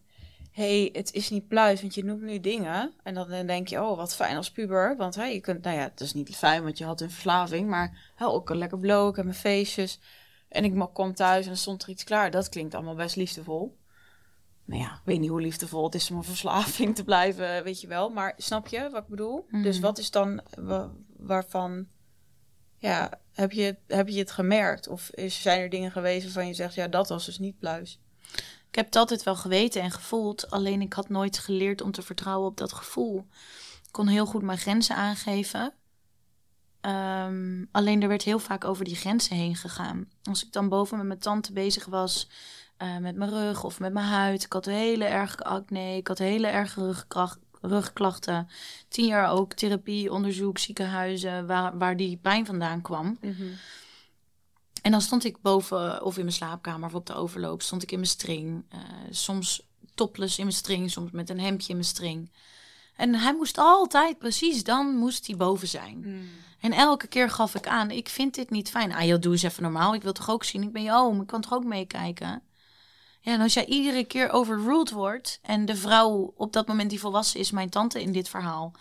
[0.51, 2.93] hey, het is niet pluis, want je noemt nu dingen.
[3.03, 4.95] En dan denk je, oh, wat fijn als puber.
[4.97, 7.69] Want hey, je kunt, nou ja, het is niet fijn, want je had een verslaving.
[7.69, 9.99] Maar hel, ook een lekker blow, ik heb mijn feestjes.
[10.49, 12.31] En ik kom thuis en er stond er iets klaar.
[12.31, 13.77] Dat klinkt allemaal best liefdevol.
[14.65, 17.81] Nou ja, ik weet niet hoe liefdevol het is om een verslaving te blijven, weet
[17.81, 18.09] je wel.
[18.09, 19.45] Maar snap je wat ik bedoel?
[19.49, 19.63] Mhm.
[19.63, 20.41] Dus wat is dan
[21.17, 21.87] waarvan,
[22.77, 24.87] ja, heb je, heb je het gemerkt?
[24.87, 27.99] Of is, zijn er dingen geweest waarvan je zegt, ja, dat was dus niet pluis?
[28.69, 32.01] Ik heb het altijd wel geweten en gevoeld, alleen ik had nooit geleerd om te
[32.01, 33.25] vertrouwen op dat gevoel.
[33.83, 35.73] Ik kon heel goed mijn grenzen aangeven.
[36.81, 40.09] Ehm, alleen er werd heel vaak over die grenzen heen gegaan.
[40.23, 42.29] Als ik dan boven met mijn tante bezig was,
[42.77, 44.43] uh, met mijn rug of met mijn huid.
[44.43, 46.95] Ik had hele erge acne, ik had hele erge
[47.61, 48.49] rugklachten.
[48.87, 53.17] Tien jaar ook therapie, onderzoek, ziekenhuizen, waar, waar die pijn vandaan kwam.
[53.21, 53.57] Mm
[54.81, 57.91] en dan stond ik boven of in mijn slaapkamer of op de overloop, stond ik
[57.91, 58.65] in mijn string.
[58.73, 62.31] Uh, soms topless in mijn string, soms met een hemdje in mijn string.
[62.95, 66.01] En hij moest altijd, precies dan moest hij boven zijn.
[66.03, 66.29] Hmm.
[66.59, 68.93] En elke keer gaf ik aan, ik vind dit niet fijn.
[68.93, 69.93] Ah joh, doe eens even normaal.
[69.93, 72.43] Ik wil toch ook zien, ik ben je oom, ik kan toch ook meekijken.
[73.21, 75.39] Ja, en als jij iedere keer overruled wordt...
[75.41, 78.71] en de vrouw op dat moment die volwassen is, mijn tante in dit verhaal...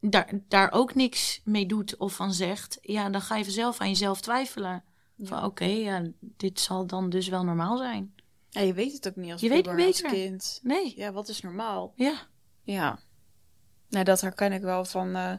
[0.00, 2.78] daar, daar ook niks mee doet of van zegt...
[2.82, 4.84] ja, dan ga je vanzelf aan jezelf twijfelen.
[5.22, 8.14] Van oké, ja, dit zal dan dus wel normaal zijn.
[8.48, 10.10] Ja, je weet het ook niet als je weet het beter.
[10.10, 10.60] kind.
[10.62, 10.92] Nee.
[10.96, 11.92] Ja, wat is normaal?
[11.96, 12.26] Ja.
[12.62, 12.98] Ja.
[13.88, 15.08] Nou, dat herken ik wel van...
[15.08, 15.32] Uh,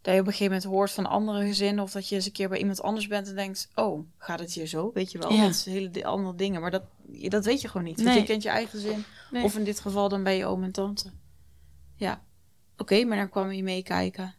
[0.00, 1.84] dat je op een gegeven moment hoort van andere gezinnen...
[1.84, 3.68] of dat je eens een keer bij iemand anders bent en denkt...
[3.74, 4.90] oh, gaat het hier zo?
[4.94, 5.42] Weet je wel, ja.
[5.42, 6.60] dat is hele andere dingen.
[6.60, 7.96] Maar dat, dat weet je gewoon niet.
[7.96, 8.06] Nee.
[8.06, 9.04] Want je kent je eigen zin.
[9.30, 9.44] Nee.
[9.44, 11.12] Of in dit geval dan bij je oom en tante.
[11.96, 12.24] Ja.
[12.76, 14.34] Oké, maar dan kwam je meekijken.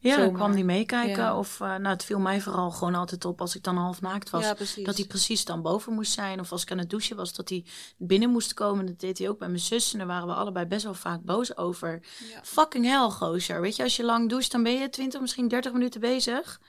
[0.00, 0.32] Ja, Zomaar.
[0.32, 1.22] kwam die meekijken.
[1.22, 1.38] Ja.
[1.38, 4.30] Of uh, nou, het viel mij vooral gewoon altijd op als ik dan half naakt
[4.30, 4.42] was.
[4.42, 6.40] Ja, dat hij precies dan boven moest zijn.
[6.40, 7.64] Of als ik aan het douchen was, dat hij
[7.96, 8.86] binnen moest komen.
[8.86, 9.92] Dat deed hij ook bij mijn zus.
[9.92, 12.02] En daar waren we allebei best wel vaak boos over.
[12.30, 12.40] Ja.
[12.42, 13.60] Fucking hell, gozer.
[13.60, 16.60] Weet je, als je lang doucht, dan ben je 20, misschien 30 minuten bezig.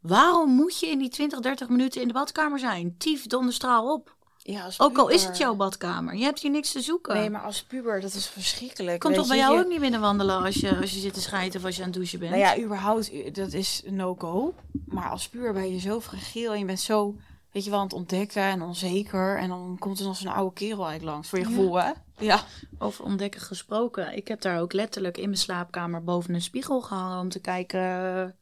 [0.00, 2.94] Waarom moet je in die 20, 30 minuten in de badkamer zijn?
[2.98, 4.16] Tief donderstraal op.
[4.44, 6.14] Ja, als Ook al is het jouw badkamer.
[6.14, 7.14] Je hebt hier niks te zoeken.
[7.14, 9.00] Nee, maar als puber, dat is verschrikkelijk.
[9.00, 11.20] Komt toch bij jou Je- ook niet binnen wandelen als je, als je zit te
[11.20, 12.30] schijten of als je aan het douchen bent?
[12.30, 14.54] Nou ja, überhaupt, dat is no-go.
[14.86, 17.16] Maar als puber ben je zo fragiel en je bent zo
[17.52, 19.38] weet je wel, aan het ontdekken en onzeker.
[19.38, 21.90] En dan komt er nog zo'n oude kerel eigenlijk langs, voor je gevoel, hè?
[22.18, 22.40] Ja.
[22.78, 24.16] Over ontdekken gesproken.
[24.16, 27.80] Ik heb daar ook letterlijk in mijn slaapkamer boven een spiegel gehangen om te kijken.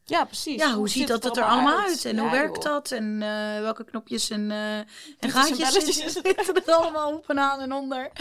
[0.03, 0.61] Ja, precies.
[0.61, 2.05] Ja, hoe, ziet dat het er allemaal uit?
[2.05, 2.91] En hoe werkt dat?
[2.91, 4.87] En uh, welke knopjes en, uh, en
[5.19, 5.73] gaatjes
[6.13, 8.11] zitten er allemaal op en aan en onder.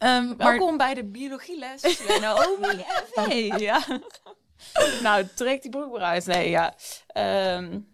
[0.00, 0.76] Um, Welkom maar...
[0.76, 1.98] bij de biologieles.
[2.20, 2.84] Naomi
[3.14, 3.82] en ja.
[5.02, 6.26] nou, trek die broek eruit.
[6.26, 6.74] Nee, ja.
[7.56, 7.93] Um,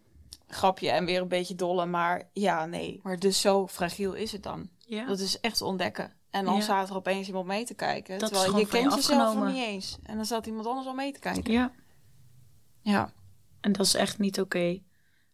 [0.50, 1.86] grapje en weer een beetje dolle.
[1.86, 3.00] Maar ja, nee.
[3.02, 4.68] Maar dus zo fragiel is het dan.
[4.78, 5.06] Ja.
[5.06, 6.12] Dat is echt ontdekken.
[6.30, 8.18] En dan staat er opeens iemand mee te kijken.
[8.18, 9.98] Dat terwijl je kent jezelf nog niet eens.
[10.02, 11.52] En dan staat iemand anders al mee te kijken.
[11.52, 11.72] Ja.
[12.82, 13.12] Ja.
[13.60, 14.80] En dat is echt niet oké.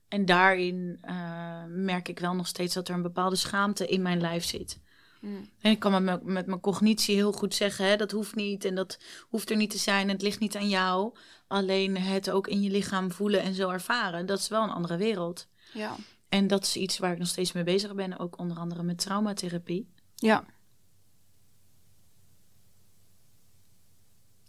[0.08, 4.20] En daarin uh, merk ik wel nog steeds dat er een bepaalde schaamte in mijn
[4.20, 4.80] lijf zit.
[5.26, 5.48] Mm.
[5.60, 8.74] En ik kan met, met mijn cognitie heel goed zeggen, hè, dat hoeft niet en
[8.74, 10.08] dat hoeft er niet te zijn.
[10.08, 11.16] Het ligt niet aan jou.
[11.46, 14.96] Alleen het ook in je lichaam voelen en zo ervaren, dat is wel een andere
[14.96, 15.46] wereld.
[15.72, 15.96] Ja.
[16.28, 18.98] En dat is iets waar ik nog steeds mee bezig ben, ook onder andere met
[18.98, 19.92] traumatherapie.
[20.14, 20.44] Ja.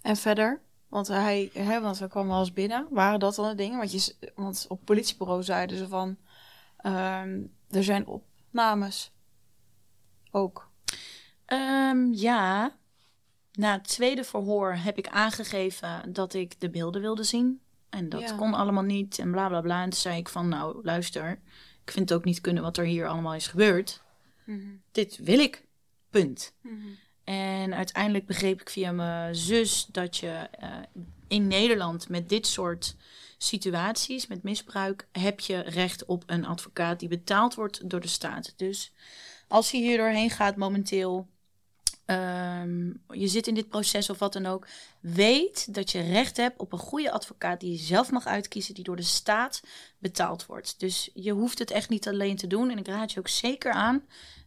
[0.02, 0.62] En verder?
[0.88, 2.88] Want hij, hè, want we kwamen wel eens binnen.
[2.90, 3.78] Waren dat dan de dingen?
[3.78, 6.18] Want, je, want op politiebureau zeiden ze van...
[6.78, 9.12] Ehm, er zijn opnames.
[10.32, 10.67] Ook.
[11.54, 12.76] Um, ja.
[13.54, 17.62] Na het tweede verhoor heb ik aangegeven dat ik de beelden wilde zien.
[17.90, 19.84] En dat kon allemaal niet en bla bla bla.
[19.84, 21.32] En toen zei ik van, nou luister,
[21.84, 24.02] ik vind het ook niet kunnen wat er hier allemaal is gebeurd.
[24.44, 24.76] Mhm.
[24.92, 25.66] Dit wil ik.
[26.10, 26.54] Punt.
[26.62, 26.76] Mhm.
[27.24, 30.70] En uiteindelijk begreep ik via mijn zus dat je uh,
[31.28, 32.96] in Nederland met dit soort
[33.38, 38.54] situaties, met misbruik, heb je recht op een advocaat die betaald wordt door de staat.
[38.58, 38.94] Dus
[39.48, 41.28] als je hier doorheen gaat momenteel,
[42.08, 44.68] um, je zit in dit proces of wat dan ook,
[45.00, 48.84] weet dat je recht hebt op een goede advocaat die je zelf mag uitkiezen, die
[48.84, 49.62] door de staat
[49.98, 50.80] betaald wordt.
[50.80, 52.70] Dus je hoeft het echt niet alleen te doen.
[52.70, 54.04] En ik raad je ook zeker aan,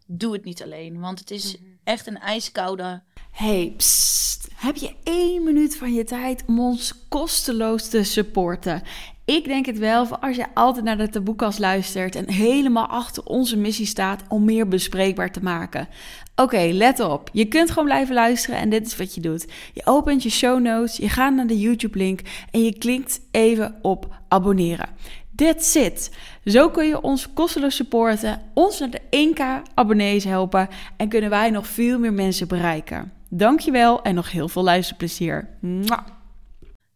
[0.06, 1.00] doe het niet alleen.
[1.00, 1.68] Want het is mhm.
[1.84, 3.02] echt een ijskoude.
[3.30, 4.48] Hey, psst.
[4.54, 8.82] Heb je één minuut van je tijd om ons kosteloos te supporten?
[9.30, 13.24] Ik denk het wel, voor als je altijd naar de taboekas luistert en helemaal achter
[13.24, 15.88] onze missie staat om meer bespreekbaar te maken.
[16.36, 17.28] Oké, let op.
[17.32, 19.46] Je kunt gewoon blijven luisteren en dit is wat je doet.
[19.72, 23.78] Je opent je show notes, je gaat naar de YouTube link en je klikt even
[23.82, 24.88] op abonneren.
[25.36, 26.16] That's it.
[26.44, 31.50] Zo kun je ons kosteloos supporten, ons naar de 1k abonnees helpen en kunnen wij
[31.50, 33.12] nog veel meer mensen bereiken.
[33.28, 35.48] Dankjewel en nog heel veel luisterplezier.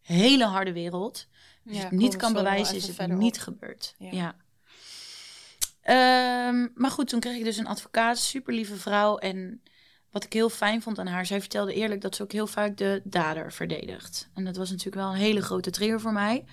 [0.01, 1.27] Hele harde wereld.
[1.69, 3.95] Als je niet kan bewijzen, is het niet gebeurd.
[3.97, 4.35] Ja.
[5.81, 9.17] Ehm, maar goed, toen kreeg ik dus een advocaat, super lieve vrouw.
[9.17, 9.61] En
[10.11, 12.77] wat ik heel fijn vond aan haar, zij vertelde eerlijk dat ze ook heel vaak
[12.77, 14.29] de dader verdedigt.
[14.33, 16.45] En dat was natuurlijk wel een hele grote trigger voor mij.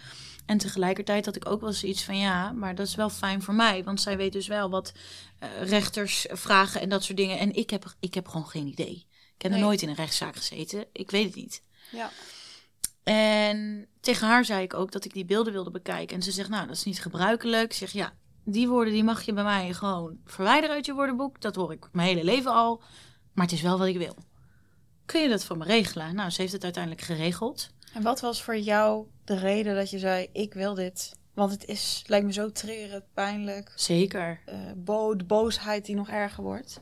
[0.46, 3.55] En tegelijkertijd had ik ook wel zoiets van ja, maar dat is wel fijn voor
[3.55, 3.85] mij.
[3.85, 4.92] Want zij weet dus wel wat
[5.42, 7.38] uh, rechters vragen en dat soort dingen.
[7.38, 9.07] En ik heb, ik heb gewoon geen idee.
[9.37, 10.87] Ik heb nog nooit in een rechtszaak gezeten.
[10.92, 11.62] Ik weet het niet.
[11.90, 12.11] Ja.
[13.03, 16.17] En tegen haar zei ik ook dat ik die beelden wilde bekijken.
[16.17, 17.65] En ze zegt, nou, dat is niet gebruikelijk.
[17.65, 18.12] Ik zeg, ja,
[18.45, 21.41] die woorden die mag je bij mij gewoon verwijderen uit je woordenboek.
[21.41, 22.83] Dat hoor ik mijn hele leven al.
[23.33, 24.17] Maar het is wel wat ik wil.
[25.07, 26.15] Kun je dat voor me regelen?
[26.15, 27.71] Nou, ze heeft het uiteindelijk geregeld.
[27.95, 31.17] En wat was voor jou de reden dat je zei, ik wil dit?
[31.35, 33.73] Want het is, lijkt me zo trerend, pijnlijk.
[33.77, 34.41] Zeker.
[34.49, 36.81] Uh, bo de boosheid die nog erger wordt.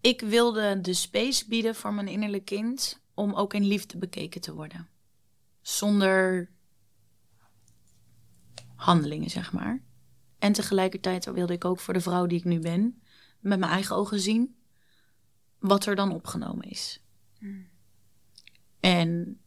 [0.00, 4.54] Ik wilde de space bieden voor mijn innerlijk kind om ook in liefde bekeken te
[4.54, 4.88] worden.
[5.60, 6.50] Zonder
[8.74, 9.82] handelingen, zeg maar.
[10.38, 13.02] En tegelijkertijd wilde ik ook voor de vrouw die ik nu ben,
[13.40, 14.56] met mijn eigen ogen zien
[15.58, 17.02] wat er dan opgenomen is.
[17.38, 17.68] Hmm.
[18.80, 19.40] En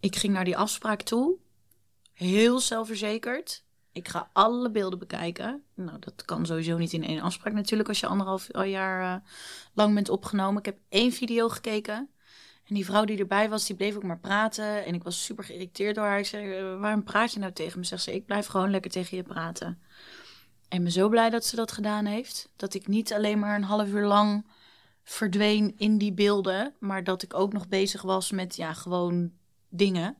[0.00, 1.36] ik ging naar die afspraak toe,
[2.12, 3.64] heel zelfverzekerd.
[3.92, 5.64] Ik ga alle beelden bekijken.
[5.74, 9.28] Nou, dat kan sowieso niet in één afspraak natuurlijk, als je anderhalf jaar uh,
[9.72, 10.58] lang bent opgenomen.
[10.58, 12.08] Ik heb één video gekeken.
[12.64, 14.84] En die vrouw die erbij was, die bleef ook maar praten.
[14.84, 16.18] En ik was super geïrriteerd door haar.
[16.18, 17.84] Ik zei, eh, waarom praat je nou tegen me?
[17.84, 19.82] Zegt ze, ik blijf gewoon lekker tegen je praten.
[20.68, 22.48] En ben zo blij dat ze dat gedaan heeft.
[22.56, 24.46] Dat ik niet alleen maar een half uur lang
[25.02, 26.74] verdween in die beelden.
[26.78, 29.32] Maar dat ik ook nog bezig was met, ja, gewoon
[29.68, 30.16] dingen.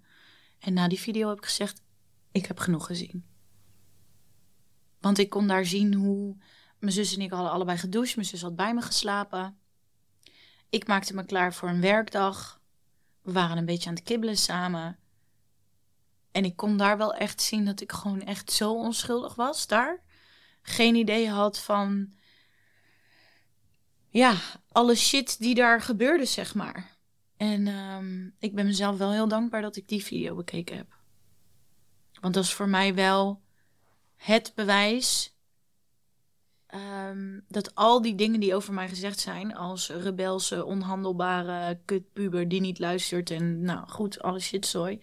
[0.59, 1.83] En na die video heb ik gezegd,
[2.33, 3.25] ik heb genoeg gezien.
[5.01, 6.37] Want ik kon daar zien hoe...
[6.79, 8.17] Mijn zus en ik hadden allebei gedoucht.
[8.17, 9.59] Mijn zus had bij me geslapen.
[10.75, 12.61] Ik maakte me klaar voor een werkdag.
[13.23, 14.99] We waren een beetje aan het kibbelen samen.
[16.33, 20.03] En ik kon daar wel echt zien dat ik gewoon echt zo onschuldig was daar.
[20.63, 22.13] Geen idee had van.
[24.09, 24.37] Ja,
[24.69, 26.97] alle shit die daar gebeurde, zeg maar.
[27.37, 30.97] En um, ik ben mezelf wel heel dankbaar dat ik die video bekeken heb.
[32.21, 33.43] Want dat is voor mij wel
[34.17, 35.34] het bewijs
[36.75, 42.61] ehm, dat al die dingen die over mij gezegd zijn, als rebelse, onhandelbare kutpuber die
[42.61, 45.01] niet luistert en nou goed, alle shitzooi,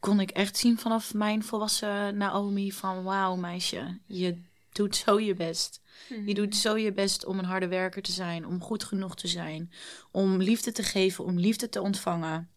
[0.00, 5.34] kon ik echt zien vanaf mijn volwassen Naomi van wauw meisje, je doet zo je
[5.34, 5.80] best.
[6.26, 9.28] Je doet zo je best om een harde werker te zijn, om goed genoeg te
[9.28, 9.72] zijn,
[10.10, 12.48] om liefde te geven, om liefde te ontvangen.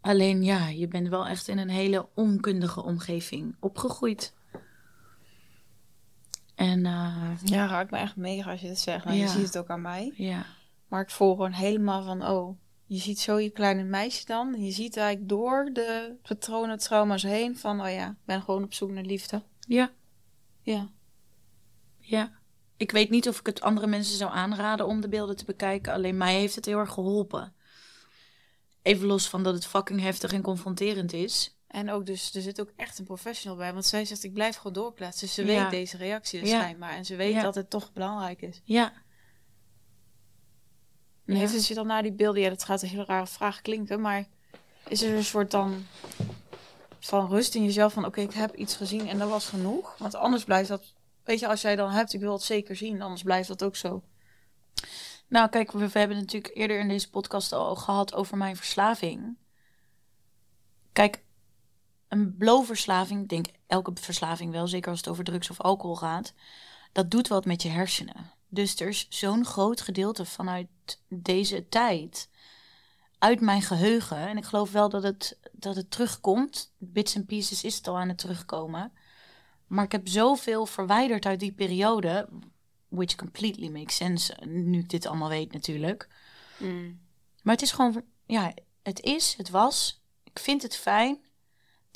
[0.00, 4.32] Alleen ja, je bent wel echt in een hele onkundige omgeving opgegroeid.
[6.58, 9.04] En uh, ja, raakt me echt mega als je het zegt.
[9.04, 10.12] Nou, Je ziet het ook aan mij.
[10.16, 10.46] Ja.
[10.88, 14.64] Maar ik voel gewoon helemaal van, oh, je ziet zo je kleine meisje dan.
[14.64, 18.74] Je ziet eigenlijk door de patronen, trauma's heen van, oh ja, ik ben gewoon op
[18.74, 19.42] zoek naar liefde.
[19.60, 19.90] Ja.
[20.62, 20.88] Ja.
[21.98, 22.32] Ja.
[22.76, 25.92] Ik weet niet of ik het andere mensen zou aanraden om de beelden te bekijken.
[25.92, 27.54] Alleen mij heeft het heel erg geholpen.
[28.82, 31.57] Even los van dat het fucking heftig en confronterend is.
[31.68, 33.72] En ook dus, er zit ook echt een professional bij.
[33.72, 35.26] Want zij zegt, ik blijf gewoon doorplaatsen.
[35.26, 36.60] Dus ze weet deze reactie dus ja.
[36.60, 36.90] schijnbaar.
[36.90, 38.60] En ze weet dat het toch belangrijk is.
[38.64, 38.92] Ja.
[41.26, 42.42] En heeft ze dan naar die beelden...
[42.42, 44.00] Ja, dat gaat een hele rare vraag klinken.
[44.00, 44.26] Maar
[44.88, 45.86] is er een soort dan
[46.98, 47.92] van rust in jezelf?
[47.92, 49.96] Van oké, ik heb iets gezien en dat was genoeg.
[49.98, 50.94] Want anders blijft dat...
[51.24, 53.02] Weet je, als jij dan hebt, ik wil het zeker zien.
[53.02, 54.02] Anders blijft dat ook zo.
[55.26, 59.36] Nou, kijk, we, we hebben natuurlijk eerder in deze podcast al gehad over mijn verslaving.
[60.92, 61.22] Kijk,
[62.08, 66.32] een blowverslaving, ik denk elke verslaving wel, zeker als het over drugs of alcohol gaat,
[66.92, 68.32] dat doet wat met je hersenen.
[68.48, 70.68] Dus er is zo'n groot gedeelte vanuit
[71.08, 72.28] deze tijd,
[73.18, 77.64] uit mijn geheugen, en ik geloof wel dat het, dat het terugkomt, bits en pieces
[77.64, 78.92] is het al aan het terugkomen,
[79.66, 82.28] maar ik heb zoveel verwijderd uit die periode,
[82.88, 86.08] which completely makes sense, nu ik dit allemaal weet natuurlijk.
[86.58, 87.00] Mm.
[87.42, 91.18] Maar het is gewoon, ja, het is, het was, ik vind het fijn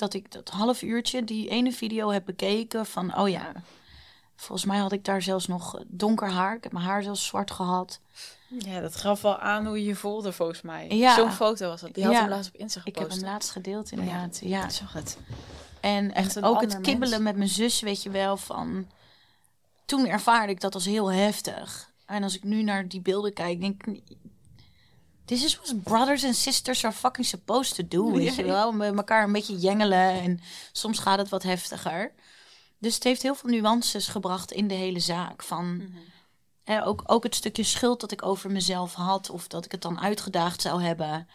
[0.03, 3.53] dat ik dat half uurtje die ene video heb bekeken van, oh ja,
[4.37, 6.57] volgens mij had ik daar zelfs nog donker haar.
[6.57, 8.01] Ik heb mijn haar zelfs zwart gehad.
[8.49, 10.89] Ja, dat gaf wel aan hoe je je voelde volgens mij.
[10.89, 11.15] Ja.
[11.15, 11.95] Zo'n foto was dat.
[11.95, 14.39] Die had hem laatst op Instagram Ik heb hem laatst gedeeld inderdaad.
[14.43, 14.65] Ja, ja.
[14.65, 15.19] ik zag het.
[15.81, 18.87] En echt ook het kibbelen met mijn zus, weet je wel, van...
[19.85, 21.91] Toen ervaarde ik dat als heel heftig.
[22.07, 24.03] En als ik nu naar die beelden kijk, denk ik...
[25.25, 28.73] This is what brothers and sisters are fucking supposed to do, weet je wel?
[28.73, 30.41] Met elkaar een beetje jengelen en
[30.73, 32.13] soms gaat het wat heftiger.
[32.79, 35.43] Dus het heeft heel veel nuances gebracht in de hele zaak.
[35.43, 36.11] Van, mm
[36.67, 40.01] ook, ook het stukje schuld dat ik over mezelf had of dat ik het dan
[40.01, 41.29] uitgedaagd zou hebben.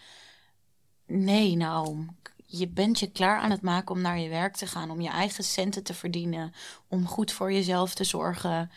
[1.06, 2.06] Nee, nou,
[2.46, 5.10] je bent je klaar aan het maken om naar je werk te gaan, om je
[5.10, 6.54] eigen centen te verdienen,
[6.88, 8.72] om goed voor jezelf te zorgen.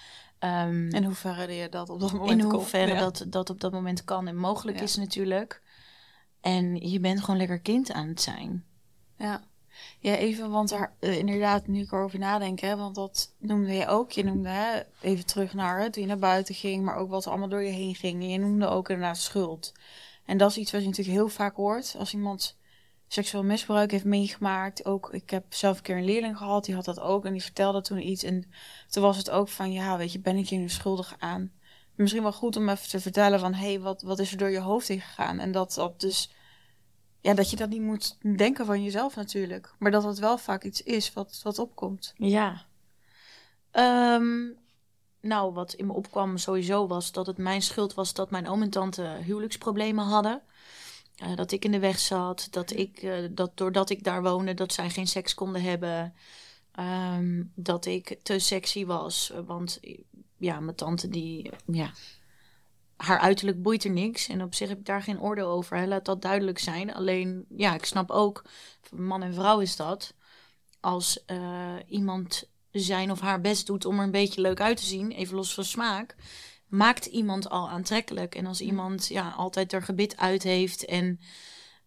[0.45, 4.05] Um, in hoeverre je dat op dat moment In hoeverre dat, dat op dat moment
[4.05, 5.63] kan en mogelijk is natuurlijk.
[6.41, 8.65] En je bent gewoon lekker kind aan het zijn.
[9.17, 9.43] Ja.
[9.99, 13.87] Ja, even, want er, uh, inderdaad, nu ik erover nadenk, hè, want dat noemde je
[13.87, 14.13] ook.
[14.13, 17.25] Je noemde hè, even terug naar het, toen je naar buiten ging, maar ook wat
[17.25, 18.23] er allemaal door je heen ging.
[18.23, 19.73] En je noemde ook inderdaad schuld.
[20.25, 22.57] En dat is iets wat je natuurlijk heel vaak hoort als iemand
[23.13, 24.85] seksueel misbruik heeft meegemaakt.
[24.85, 27.43] Ook, ik heb zelf een keer een leerling gehad, die had dat ook en die
[27.43, 28.23] vertelde toen iets.
[28.23, 28.51] En
[28.89, 31.53] toen was het ook van, ja, weet je, ben ik je nu schuldig aan?
[31.95, 34.51] Misschien wel goed om even te vertellen van, hé, hey, wat, wat is er door
[34.51, 35.39] je hoofd heen gegaan?
[35.39, 36.31] En dat dat dus,
[37.21, 39.75] ja, dat je dat niet moet denken van jezelf natuurlijk.
[39.79, 42.13] Maar dat het wel vaak iets is wat, wat opkomt.
[42.17, 42.65] Ja.
[43.73, 44.59] Um,
[45.21, 48.63] nou, wat in me opkwam sowieso was dat het mijn schuld was dat mijn oom
[48.63, 50.43] en tante huwelijksproblemen hadden.
[51.23, 54.55] Uh, dat ik in de weg zat, dat ik, uh, dat doordat ik daar woonde,
[54.55, 56.15] dat zij geen seks konden hebben.
[56.79, 59.81] Um, dat ik te sexy was, want
[60.37, 61.93] ja, mijn tante die, ja,
[62.97, 64.29] haar uiterlijk boeit er niks.
[64.29, 65.87] En op zich heb ik daar geen oordeel over, hè.
[65.87, 66.95] laat dat duidelijk zijn.
[66.95, 68.45] Alleen, ja, ik snap ook,
[68.91, 70.15] man en vrouw is dat,
[70.81, 74.85] als uh, iemand zijn of haar best doet om er een beetje leuk uit te
[74.85, 76.17] zien, even los van smaak,
[76.71, 78.35] maakt iemand al aantrekkelijk.
[78.35, 81.21] En als iemand ja, altijd er gebit uit heeft en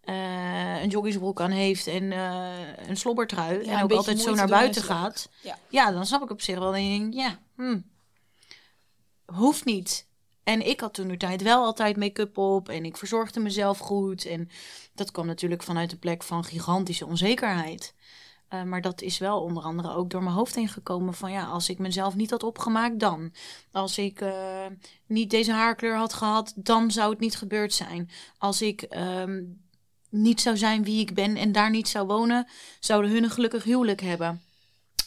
[0.05, 4.47] uh, een joggingsbroek aan heeft en uh, een slobbertrui ja, en ook altijd zo naar
[4.47, 5.57] buiten gaat, ja.
[5.69, 5.91] ja.
[5.91, 6.75] dan snap ik op zich wel.
[6.75, 7.83] En je denkt, ja, hmm,
[9.25, 10.07] hoeft niet.
[10.43, 14.25] En ik had toen de tijd wel altijd make-up op en ik verzorgde mezelf goed.
[14.25, 14.49] En
[14.93, 17.93] dat kwam natuurlijk vanuit de plek van gigantische onzekerheid.
[18.53, 21.45] Uh, maar dat is wel onder andere ook door mijn hoofd heen gekomen van ja,
[21.45, 23.33] als ik mezelf niet had opgemaakt, dan.
[23.71, 24.65] Als ik uh,
[25.07, 28.09] niet deze haarkleur had gehad, dan zou het niet gebeurd zijn.
[28.37, 29.23] Als ik uh,
[30.09, 32.47] niet zou zijn wie ik ben en daar niet zou wonen,
[32.79, 34.41] zouden hun een gelukkig huwelijk hebben.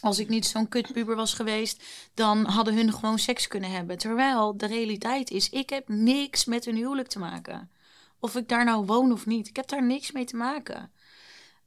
[0.01, 1.83] Als ik niet zo'n kutpuber was geweest,
[2.13, 3.97] dan hadden hun gewoon seks kunnen hebben.
[3.97, 7.71] Terwijl de realiteit is, ik heb niks met hun huwelijk te maken.
[8.19, 9.47] Of ik daar nou woon of niet.
[9.47, 10.91] Ik heb daar niks mee te maken.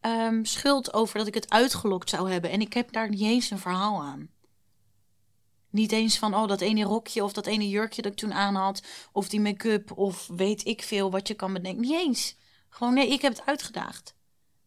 [0.00, 2.50] Ehm, schuld over dat ik het uitgelokt zou hebben.
[2.50, 4.30] En ik heb daar niet eens een verhaal aan.
[5.70, 8.54] Niet eens van, oh, dat ene rokje of dat ene jurkje dat ik toen aan
[8.54, 8.82] had.
[9.12, 11.80] Of die make-up of weet ik veel wat je kan bedenken.
[11.80, 12.36] Niet eens.
[12.68, 14.14] Gewoon, nee, ik heb het uitgedaagd.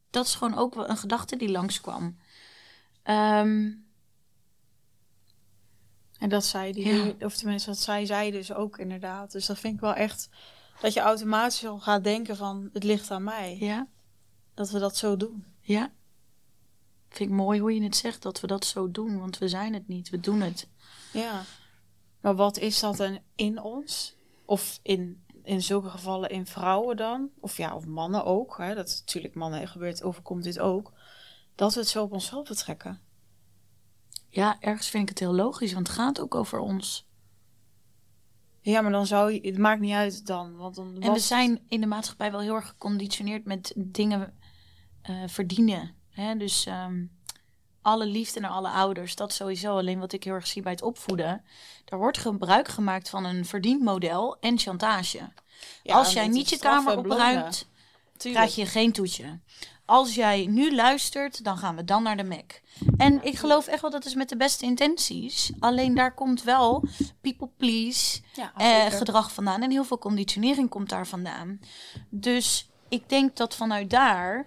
[0.09, 2.17] Dat is gewoon ook wel een gedachte die langskwam.
[3.03, 3.71] Ehm
[6.23, 9.31] en dat zei die, of tenminste, dat zei zij dus ook inderdaad.
[9.31, 10.29] Dus dat vind ik wel echt
[10.81, 13.57] dat je automatisch al gaat denken van het ligt aan mij.
[13.59, 13.87] Ja.
[14.53, 15.45] Dat we dat zo doen.
[15.61, 15.91] Ja.
[17.09, 19.73] Vind ik mooi hoe je het zegt dat we dat zo doen, want we zijn
[19.73, 20.67] het niet, we doen het.
[21.13, 21.43] Ja.
[22.21, 24.15] Maar wat is dat dan in ons?
[24.45, 27.29] Of in, in zulke gevallen in vrouwen dan?
[27.39, 28.57] Of ja, of mannen ook.
[28.57, 28.75] Hè?
[28.75, 30.93] Dat natuurlijk mannen gebeurt, overkomt dit ook.
[31.55, 33.01] Dat we het zo op onszelf betrekken.
[34.29, 37.07] Ja, ergens vind ik het heel logisch, want het gaat ook over ons.
[38.61, 40.55] Ja, maar dan zou je, het maakt niet uit dan.
[40.55, 44.37] Want dan En we zijn in de maatschappij wel heel erg geconditioneerd met dingen
[45.09, 45.95] uh, verdienen.
[46.09, 46.37] Hè?
[46.37, 47.11] Dus um,
[47.81, 49.77] alle liefde naar alle ouders, dat sowieso.
[49.77, 51.43] Alleen wat ik heel erg zie bij het opvoeden,
[51.85, 55.31] daar wordt gebruik gemaakt van een verdienmodel en chantage.
[55.83, 57.67] Ja, Als jij niet je kamer opruimt,
[58.17, 59.39] krijg je geen toetje
[59.85, 62.51] als jij nu luistert, dan gaan we dan naar de Mac.
[62.97, 65.51] En ik geloof echt wel dat is met de beste intenties.
[65.59, 66.83] Alleen daar komt wel
[67.21, 68.21] people please
[68.57, 69.61] eh, gedrag vandaan.
[69.61, 71.59] En heel veel conditionering komt daar vandaan.
[72.09, 74.45] Dus ik denk dat vanuit daar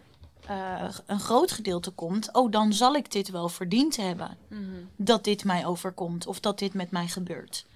[0.51, 2.33] uh, een groot gedeelte komt.
[2.33, 4.37] Oh, dan zal ik dit wel verdiend hebben.
[4.49, 4.61] Mhm.
[4.97, 6.27] Dat dit mij overkomt.
[6.27, 7.67] Of dat dit met mij gebeurt.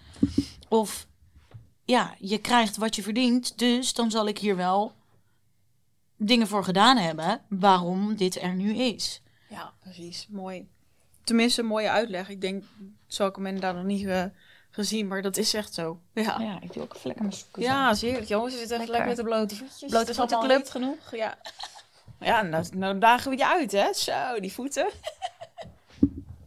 [0.68, 1.06] Of
[1.84, 3.58] ja, je krijgt wat je verdient.
[3.58, 4.92] Dus dan zal ik hier wel
[6.16, 9.22] dingen voor gedaan hebben waarom dit er nu is.
[9.48, 10.26] Ja, precies.
[10.28, 10.68] Mooi.
[11.24, 12.28] Tenminste, een mooie uitleg.
[12.28, 12.64] Ik denk,
[13.06, 14.24] zo ik hem inderdaad nog niet uh,
[14.70, 16.00] gezien, maar dat is echt zo.
[16.12, 17.62] Ja, ja ik doe ook vlekken mijn zoeken.
[17.62, 18.24] Ja, zeker.
[18.24, 19.90] Jongens, ze zitten echt lekker met de blote voetjes.
[19.90, 20.68] Blote voeten club.
[20.68, 21.14] genoeg.
[21.16, 21.38] Ja.
[22.20, 23.92] Ja, nou, nou dagen we je uit, hè?
[23.92, 24.88] Zo, die voeten.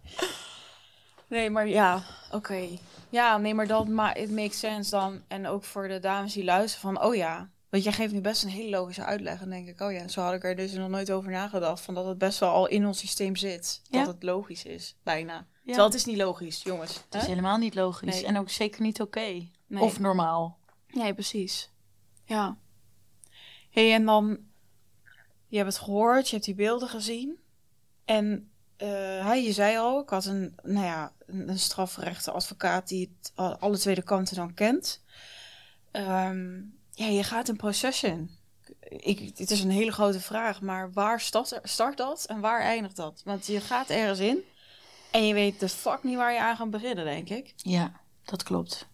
[1.28, 2.67] nee, maar ja, oké.
[3.09, 5.21] Ja, nee, maar dat ma it makes sense dan.
[5.28, 8.43] En ook voor de dames die luisteren van, oh ja, want jij geeft nu best
[8.43, 9.41] een hele logische uitleg.
[9.41, 11.82] En denk ik, oh ja, zo had ik er dus nog nooit over nagedacht.
[11.82, 13.82] Van dat het best wel al in ons systeem zit.
[13.89, 15.34] Dat het logisch is, bijna.
[15.34, 15.45] Ja.
[15.65, 16.95] Terwijl het is niet logisch, jongens.
[17.09, 18.24] Het is helemaal niet logisch.
[18.24, 19.47] En ook zeker niet oké.
[19.69, 20.57] Of normaal.
[20.88, 21.69] Nee, precies.
[22.26, 22.57] Ja.
[23.69, 24.39] hey, en dan...
[25.54, 27.39] Je hebt het gehoord, je hebt die beelden gezien.
[28.06, 33.78] En uh, je zei al, ik had een, nou ja, een, strafrechtadvocaat die het, alle
[33.78, 35.04] tweede kanten dan kent.
[35.91, 38.30] Um, ja, je gaat een proces in.
[38.88, 42.95] Ik, het is een hele grote vraag, maar waar start, start dat en waar eindigt
[42.95, 43.22] dat?
[43.26, 44.43] Want je gaat ergens in
[45.12, 47.54] en je weet de fuck niet waar je aan gaat beginnen, denk ik.
[47.56, 48.88] Ja, dat klopt.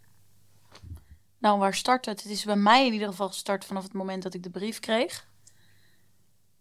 [1.38, 2.24] Nou, waar start het?
[2.24, 4.80] Het is bij mij in ieder geval gestart vanaf het moment dat ik de brief
[4.80, 5.28] kreeg.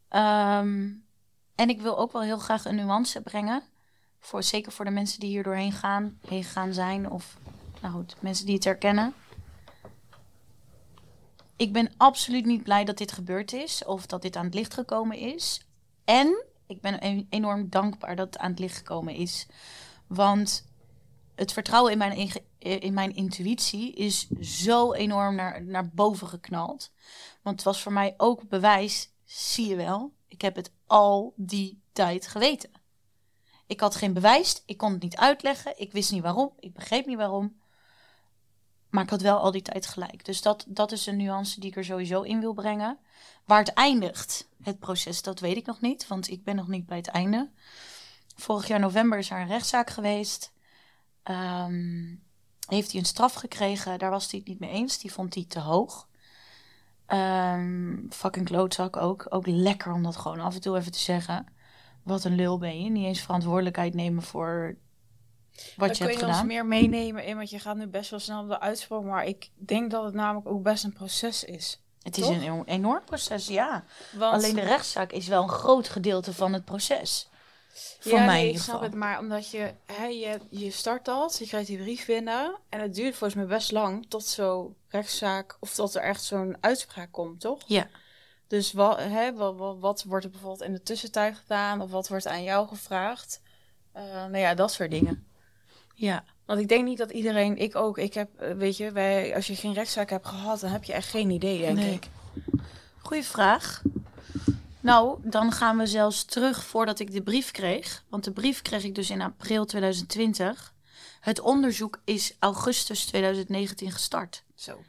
[0.09, 0.91] Ehm,
[1.55, 3.63] en ik wil ook wel heel graag een nuance brengen.
[4.21, 7.11] Voor, zeker voor de mensen die hier doorheen gaan, heen gaan zijn.
[7.11, 7.37] Of,
[7.81, 9.15] nou goed, mensen die het herkennen
[11.59, 14.75] ik ben absoluut niet blij dat dit gebeurd is of dat dit aan het licht
[14.75, 15.67] gekomen is.
[16.05, 19.47] En ik ben enorm dankbaar dat het aan het licht gekomen is.
[20.07, 20.67] Want
[21.35, 26.93] het vertrouwen in mijn, in mijn intuïtie is zo enorm naar, naar boven geknald.
[27.43, 31.81] Want het was voor mij ook bewijs, zie je wel, ik heb het al die
[31.93, 32.71] tijd geweten.
[33.67, 37.07] Ik had geen bewijs, ik kon het niet uitleggen, ik wist niet waarom, ik begreep
[37.07, 37.61] niet waarom.
[38.91, 40.25] Maar ik had wel al die tijd gelijk.
[40.25, 42.99] Dus dat, dat is een nuance die ik er sowieso in wil brengen.
[43.45, 46.07] Waar het eindigt, het proces, dat weet ik nog niet.
[46.07, 47.51] Want ik ben nog niet bij het einde.
[48.37, 50.53] Vorig jaar november is er een rechtszaak geweest.
[51.25, 52.23] Um,
[52.69, 53.99] heeft hij een straf gekregen.
[53.99, 54.99] Daar was hij het niet mee eens.
[54.99, 56.09] Die vond hij te hoog.
[57.13, 59.27] Um, fucking klootzak ook.
[59.29, 61.47] Ook lekker om dat gewoon af en toe even te zeggen.
[62.03, 62.91] Wat een lul ben je.
[62.91, 64.77] Niet eens verantwoordelijkheid nemen voor
[65.77, 66.47] wat je hebt gedaan.
[66.47, 69.91] meer meenemen in, want je gaat nu best wel snel de uitspraak, maar ik denk
[69.91, 71.83] dat het namelijk ook best een proces is.
[72.03, 73.85] Het is een enorm proces, ja.
[74.13, 74.35] Want...
[74.35, 77.29] Alleen de rechtszaak is wel een groot gedeelte van het proces.
[78.01, 81.39] Voor ja, mij nee, ik snap het, maar omdat je, hè, je, je start dat,
[81.39, 85.57] je krijgt die brief binnen en het duurt volgens mij best lang tot zo'n rechtszaak
[85.61, 87.63] of tot er echt zo'n uitspraak komt, toch?
[87.67, 87.89] Ja.
[88.47, 92.09] Dus wat, hè, wat, wat, wat, wordt er bijvoorbeeld in de tussentijd gedaan of wat
[92.09, 93.41] wordt aan jou gevraagd?
[93.97, 95.27] Uh, nou ja, dat soort dingen.
[95.95, 99.35] Ja, want ik denk niet dat iedereen, ik ook, ik heb, eh, weet je, wij,
[99.35, 102.09] als je geen rechtszaak hebt gehad, dan heb je echt geen idee, denk ik.
[102.99, 103.83] Goeie vraag.
[104.89, 108.05] Nou, dan gaan we zelfs terug voordat ik de brief kreeg.
[108.09, 110.75] Want de brief kreeg ik dus in april 2020.
[111.21, 114.45] Het onderzoek is augustus 2019 gestart.
[114.55, 114.81] Zo.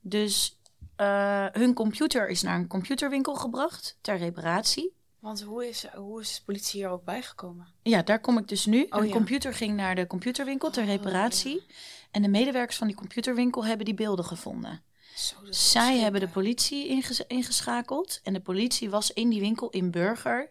[0.00, 0.58] Dus
[1.00, 4.94] uh, hun computer is naar een computerwinkel gebracht ter reparatie.
[5.18, 7.66] Want hoe is, hoe is de politie hier ook bijgekomen?
[7.82, 8.86] Ja, daar kom ik dus nu.
[8.90, 9.12] Oh, een ja.
[9.12, 11.66] computer ging naar de computerwinkel ter Oh, reparatie.
[12.10, 14.82] En de medewerkers van die computerwinkel hebben die beelden gevonden.
[15.16, 18.20] Zo, Zij hebben de politie inges- ingeschakeld.
[18.22, 20.50] En de politie was in die winkel in Burger.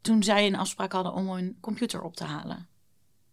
[0.00, 2.68] Toen zij een afspraak hadden om hun computer op te halen.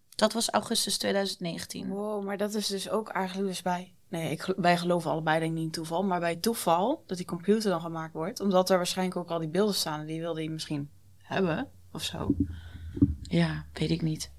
[0.09, 1.87] Dat was augustus 2019.
[1.87, 3.93] Wow, maar dat is dus ook eigenlijk dus bij...
[4.07, 6.03] Nee, ik, wij geloven allebei denk ik niet in toeval.
[6.03, 8.39] Maar bij toeval dat die computer dan gemaakt wordt.
[8.39, 9.99] Omdat er waarschijnlijk ook al die beelden staan.
[9.99, 12.35] en Die wilde hij misschien hebben of zo.
[13.21, 14.31] Ja, weet ik niet.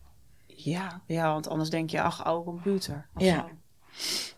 [0.47, 3.09] Ja, ja want anders denk je, ach, oude computer.
[3.17, 3.49] Ja.
[3.49, 4.32] zo.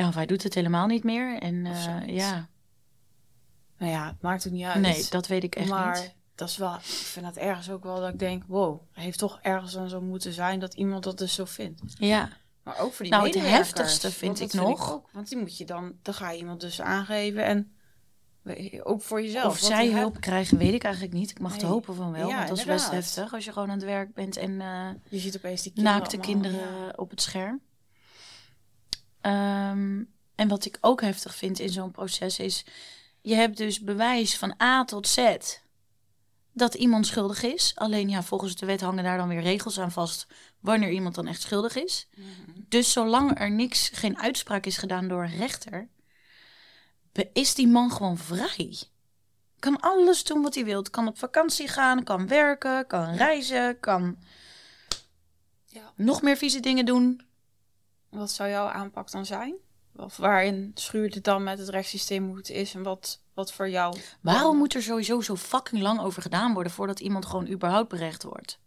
[0.00, 1.38] Ja, of hij doet het helemaal niet meer.
[1.38, 2.12] En zoiets.
[2.24, 2.48] ja,
[3.78, 4.80] Nou ja, het maakt het niet uit.
[4.80, 6.14] nee, dat weet ik echt maar niet.
[6.34, 9.18] dat is wel, ik vind het ergens ook wel dat ik denk, wow, het heeft
[9.18, 11.80] toch ergens dan zo moeten zijn dat iemand dat dus zo vindt.
[11.98, 12.28] Ja,
[12.62, 15.56] Maar ook voor die Nou, het heftigste vind ik dat nog- ook, want die moet
[15.58, 17.72] je dan, dan ga je iemand dus aangeven en
[18.82, 19.52] ook voor jezelf.
[19.52, 21.30] of zij hulp krijgen, weet ik eigenlijk niet.
[21.30, 23.68] Ik mag het hopen van wel, Ja, want dat is best heftig als je gewoon
[23.70, 27.10] aan het werk bent en eh, Je ziet opeens die kinderen naakte allemaal, kinderen op
[27.10, 27.60] het scherm.
[29.20, 30.02] Ehm,
[30.34, 32.64] en wat ik ook heftig vind in zo'n proces is,
[33.20, 35.36] je hebt dus bewijs van A tot Z
[36.52, 37.72] dat iemand schuldig is.
[37.74, 40.26] Alleen ja, volgens de wet hangen daar dan weer regels aan vast
[40.60, 42.08] wanneer iemand dan echt schuldig is.
[42.16, 42.26] Mhm.
[42.68, 45.88] Dus zolang er niks, geen uitspraak is gedaan door een rechter,
[47.32, 48.82] is die man gewoon vrij.
[49.58, 50.82] Kan alles doen wat hij wil.
[50.82, 54.18] Kan op vakantie gaan, kan werken, kan reizen, kan
[55.66, 55.92] Ja.
[55.96, 57.20] nog meer vieze dingen doen.
[58.10, 59.54] Wat zou jouw aanpak dan zijn?
[59.96, 63.68] Of waarin schuurt het dan met het rechtssysteem hoe het is en wat, wat voor
[63.68, 63.96] jou?
[64.20, 68.22] Waarom moet er sowieso zo fucking lang over gedaan worden voordat iemand gewoon überhaupt berecht
[68.22, 68.58] wordt?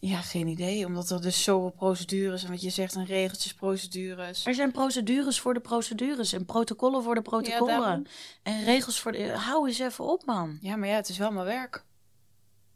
[0.00, 0.86] Ja, geen idee.
[0.86, 4.46] Omdat er dus zoveel procedures en wat je zegt, en regeltjes, procedures.
[4.46, 7.80] Er zijn procedures voor de procedures en protocollen voor de protocollen.
[7.80, 8.06] daarom.
[8.42, 9.28] en regels voor de.
[9.28, 10.58] Hou eens even op, man.
[10.60, 11.84] Ja, maar ja, het is wel mijn werk.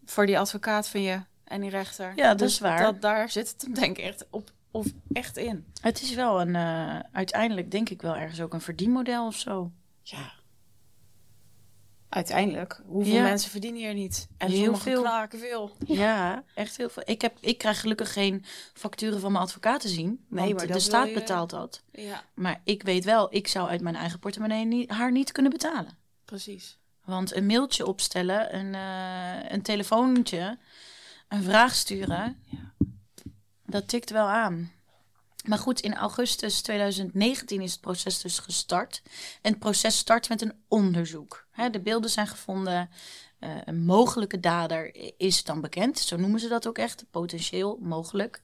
[0.04, 2.12] Voor die advocaat van je en die rechter.
[2.16, 2.82] Ja, dat Dus is waar.
[2.82, 5.64] Dat, daar zit het hem denk ik echt op, of echt in.
[5.80, 6.56] Het is wel een.
[6.56, 9.72] eh, uiteindelijk denk ik wel ergens ook een verdienmodel of zo.
[10.02, 10.32] Ja.
[12.08, 13.22] Uiteindelijk, hoeveel Ja.
[13.22, 14.28] mensen verdienen hier niet?
[14.36, 15.00] En Heel veel.
[15.02, 15.76] klagen veel.
[15.86, 17.02] Ja, echt heel veel.
[17.06, 20.24] Ik, heb, ik krijg gelukkig geen facturen van mijn advocaat te zien.
[20.28, 21.82] Nee, want maar de staat je- betaalt dat.
[21.92, 25.52] Ja, Maar ik weet wel, ik zou uit mijn eigen portemonnee niet, haar niet kunnen
[25.52, 25.96] betalen.
[26.24, 26.78] precies.
[27.04, 30.58] Want een mailtje opstellen, een, eh, een telefoontje,
[31.28, 32.42] een vraag sturen,
[33.68, 34.72] dat tikt wel aan.
[35.44, 39.02] Maar goed, in augustus 2019 is het proces dus gestart.
[39.42, 41.46] En het proces start met een onderzoek.
[41.70, 42.90] De beelden zijn gevonden.
[43.38, 45.98] eh, een mogelijke dader is dan bekend.
[45.98, 47.04] Zo noemen ze dat ook echt.
[47.10, 48.42] Potentieel mogelijk.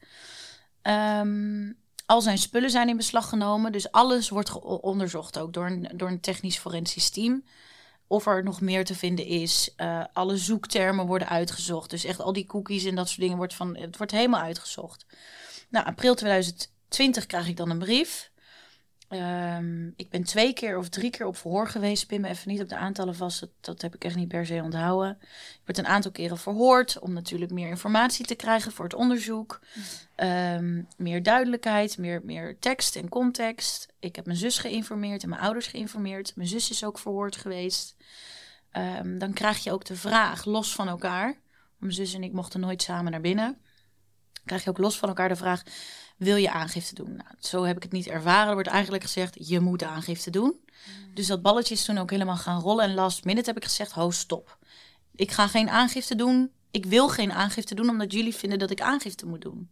[0.82, 1.72] Ehm,
[2.06, 3.72] al zijn spullen zijn in beslag genomen.
[3.72, 7.44] Dus alles wordt onderzocht ook door een, door een technisch forensisch team
[8.06, 9.72] of er nog meer te vinden is.
[9.76, 11.90] Eh, alle zoektermen worden uitgezocht.
[11.90, 15.06] Dus echt al die cookies en dat soort dingen wordt van het wordt helemaal uitgezocht.
[15.68, 18.32] Nou, april 2020 krijg ik dan een brief.
[19.08, 22.06] Ehm, ik ben twee keer of drie keer op verhoor geweest.
[22.06, 23.48] Pin me even niet op de aantallen vast.
[23.60, 25.18] Dat, heb ik echt niet per se onthouden.
[25.20, 29.60] Ik werd een aantal keren verhoord om natuurlijk meer informatie te krijgen voor het onderzoek.
[30.14, 33.92] Ehm, meer duidelijkheid, meer, meer tekst en context.
[34.00, 36.36] Ik heb mijn zus geïnformeerd en mijn ouders geïnformeerd.
[36.36, 37.96] Mijn zus is ook verhoord geweest.
[38.70, 41.40] Ehm, dan krijg je ook de vraag, los van elkaar.
[41.78, 43.58] Mijn zus en ik mochten nooit samen naar binnen.
[44.44, 45.62] Krijg je ook los van elkaar de vraag:
[46.16, 47.16] wil je aangifte doen?
[47.16, 48.48] Nou, zo heb ik het niet ervaren.
[48.48, 50.54] Er wordt eigenlijk gezegd: je moet aangifte doen.
[51.14, 52.84] Dus dat balletje is toen ook helemaal gaan rollen.
[52.84, 54.58] En last minute heb ik gezegd: ho, stop.
[55.14, 56.50] Ik ga geen aangifte doen.
[56.70, 59.70] Ik wil geen aangifte doen omdat jullie vinden dat ik aangifte moet doen.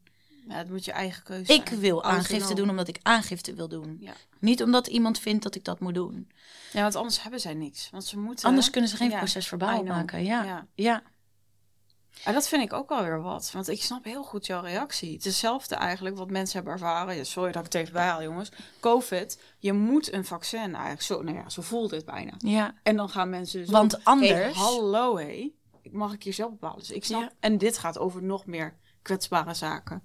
[0.49, 1.81] Ja, het moet je eigen keuze Ik zijn.
[1.81, 3.97] wil aangifte doen omdat ik aangifte wil doen.
[4.01, 4.13] Ja.
[4.39, 6.29] Niet omdat iemand vindt dat ik dat moet doen.
[6.73, 7.89] ja, want anders hebben zij niks.
[7.91, 8.49] Want ze moeten...
[8.49, 9.89] Anders kunnen ze geen Ja, proces verbaal know.
[9.97, 10.25] maken.
[10.25, 10.67] Ja.
[10.75, 11.03] Ja.
[12.15, 12.21] Ja.
[12.25, 13.51] Maar dat vind ik ook wel weer wat.
[13.53, 15.13] Want ik snap heel goed jouw reactie.
[15.13, 17.17] Het is hetzelfde eigenlijk wat mensen hebben ervaren.
[17.17, 18.53] Ja, sorry dat ik het even bijhaal, jongens.
[18.81, 19.41] Covid.
[19.59, 21.03] Je moet een vaccin eigenlijk.
[21.03, 22.33] Zo, nou ja, zo voelt het bijna.
[22.39, 22.75] ja.
[22.83, 23.73] En dan gaan mensen zo...
[23.73, 25.51] Want Hey, anders- hallo, hé.
[25.91, 26.79] Mag ik hier zelf bepalen?
[26.79, 27.21] Dus ik snap...
[27.21, 27.31] Ja.
[27.41, 30.03] En dit gaat over nog meer kwetsbare zaken.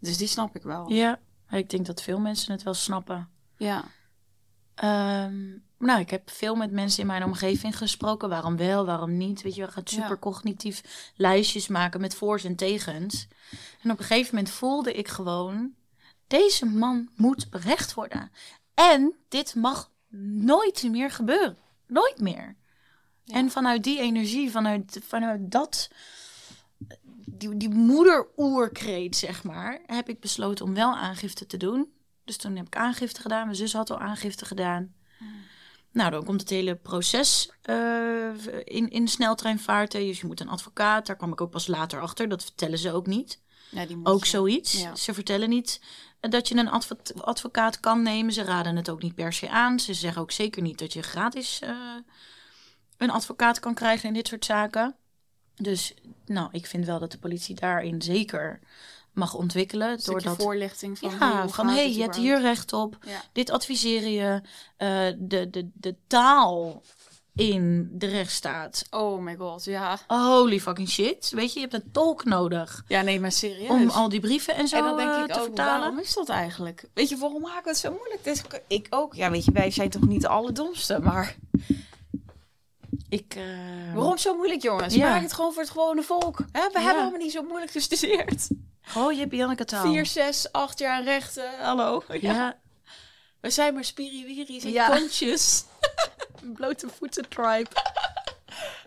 [0.00, 0.90] Dus die snap ik wel.
[0.90, 1.18] Ja.
[1.50, 3.28] Ik denk dat veel mensen het wel snappen.
[3.56, 3.84] Ja.
[4.80, 8.28] Ehm, nou, ik heb veel met mensen in mijn omgeving gesproken.
[8.28, 9.42] Waarom wel, waarom niet?
[9.42, 13.28] Weet je, we gaan super cognitief lijstjes maken met voor's en tegens.
[13.82, 15.74] En op een gegeven moment voelde ik gewoon...
[16.26, 18.30] Deze man moet berecht worden.
[18.74, 19.90] En dit mag
[20.42, 21.56] nooit meer gebeuren.
[21.86, 22.56] Nooit meer.
[23.24, 23.34] Ja.
[23.34, 25.90] En vanuit die energie, vanuit, vanuit dat...
[27.24, 29.80] Die, die moeder-oerkreet, zeg maar...
[29.86, 31.92] heb ik besloten om wel aangifte te doen.
[32.24, 33.44] Dus toen heb ik aangifte gedaan.
[33.44, 34.94] Mijn zus had al aangifte gedaan.
[35.92, 38.30] Nou, dan komt het hele proces uh,
[38.64, 39.90] in, in sneltreinvaart.
[39.90, 41.06] Dus je moet een advocaat.
[41.06, 42.28] Daar kwam ik ook pas later achter.
[42.28, 43.40] Dat vertellen ze ook niet.
[43.70, 44.86] Ja, die ook zoiets.
[44.94, 45.80] Ze vertellen niet
[46.20, 46.70] dat je een
[47.20, 48.32] advocaat kan nemen.
[48.32, 49.80] Ze raden het ook niet per se aan.
[49.80, 51.96] Ze zeggen ook zeker niet dat je gratis uh,
[52.96, 54.96] een advocaat kan krijgen in dit soort zaken.
[55.54, 55.94] Dus
[56.26, 58.60] nou, ik vind wel dat de politie daarin zeker
[59.12, 59.90] mag ontwikkelen.
[59.90, 62.98] Een doordat voorlichting van ja, van hé, hey, je hebt hier recht op.
[63.32, 64.40] Dit adviseer je.
[64.78, 66.82] Uh, de, de, de taal
[67.34, 68.86] in de rechtsstaat.
[68.90, 69.98] Oh my god, ja.
[70.06, 71.30] Holy fucking shit.
[71.30, 72.84] Weet je, je hebt een tolk nodig.
[72.86, 73.68] Ja, nee, maar serieus.
[73.68, 75.80] Om al die brieven en zo en dan denk uh, ik te ook, vertalen.
[75.80, 76.84] Waarom is dat eigenlijk?
[76.94, 78.24] Weet je, waarom maken we het zo moeilijk?
[78.24, 79.14] Dit, ik ook.
[79.14, 81.36] Ja, weet je, wij zijn toch niet de allerdomste, maar...
[83.08, 83.94] Ik, uh...
[83.94, 84.94] Waarom zo moeilijk, jongens?
[84.94, 85.10] Ja.
[85.10, 86.38] Maak het gewoon voor het gewone volk.
[86.38, 86.66] Hè?
[86.72, 86.80] We ja.
[86.80, 88.48] hebben allemaal niet zo moeilijk gestudeerd.
[88.96, 89.92] Oh, je hebt Janneke taal.
[89.92, 91.50] Vier, zes, acht jaar rechten.
[91.60, 92.02] Hallo.
[92.08, 92.18] Ja.
[92.32, 92.58] ja.
[93.40, 94.88] We zijn maar spiriwiri's en ja.
[94.88, 95.64] kontjes.
[96.54, 97.70] Blote voeten tribe.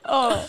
[0.04, 0.44] oh.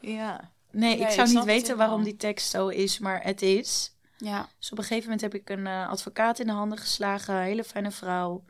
[0.00, 0.50] Ja.
[0.70, 3.92] Nee, ik zou niet weten waarom die tekst zo is, maar het is.
[4.16, 4.48] Ja.
[4.58, 7.40] Dus op een gegeven moment heb ik een uh, advocaat in de handen geslagen.
[7.40, 8.44] Hele fijne vrouw.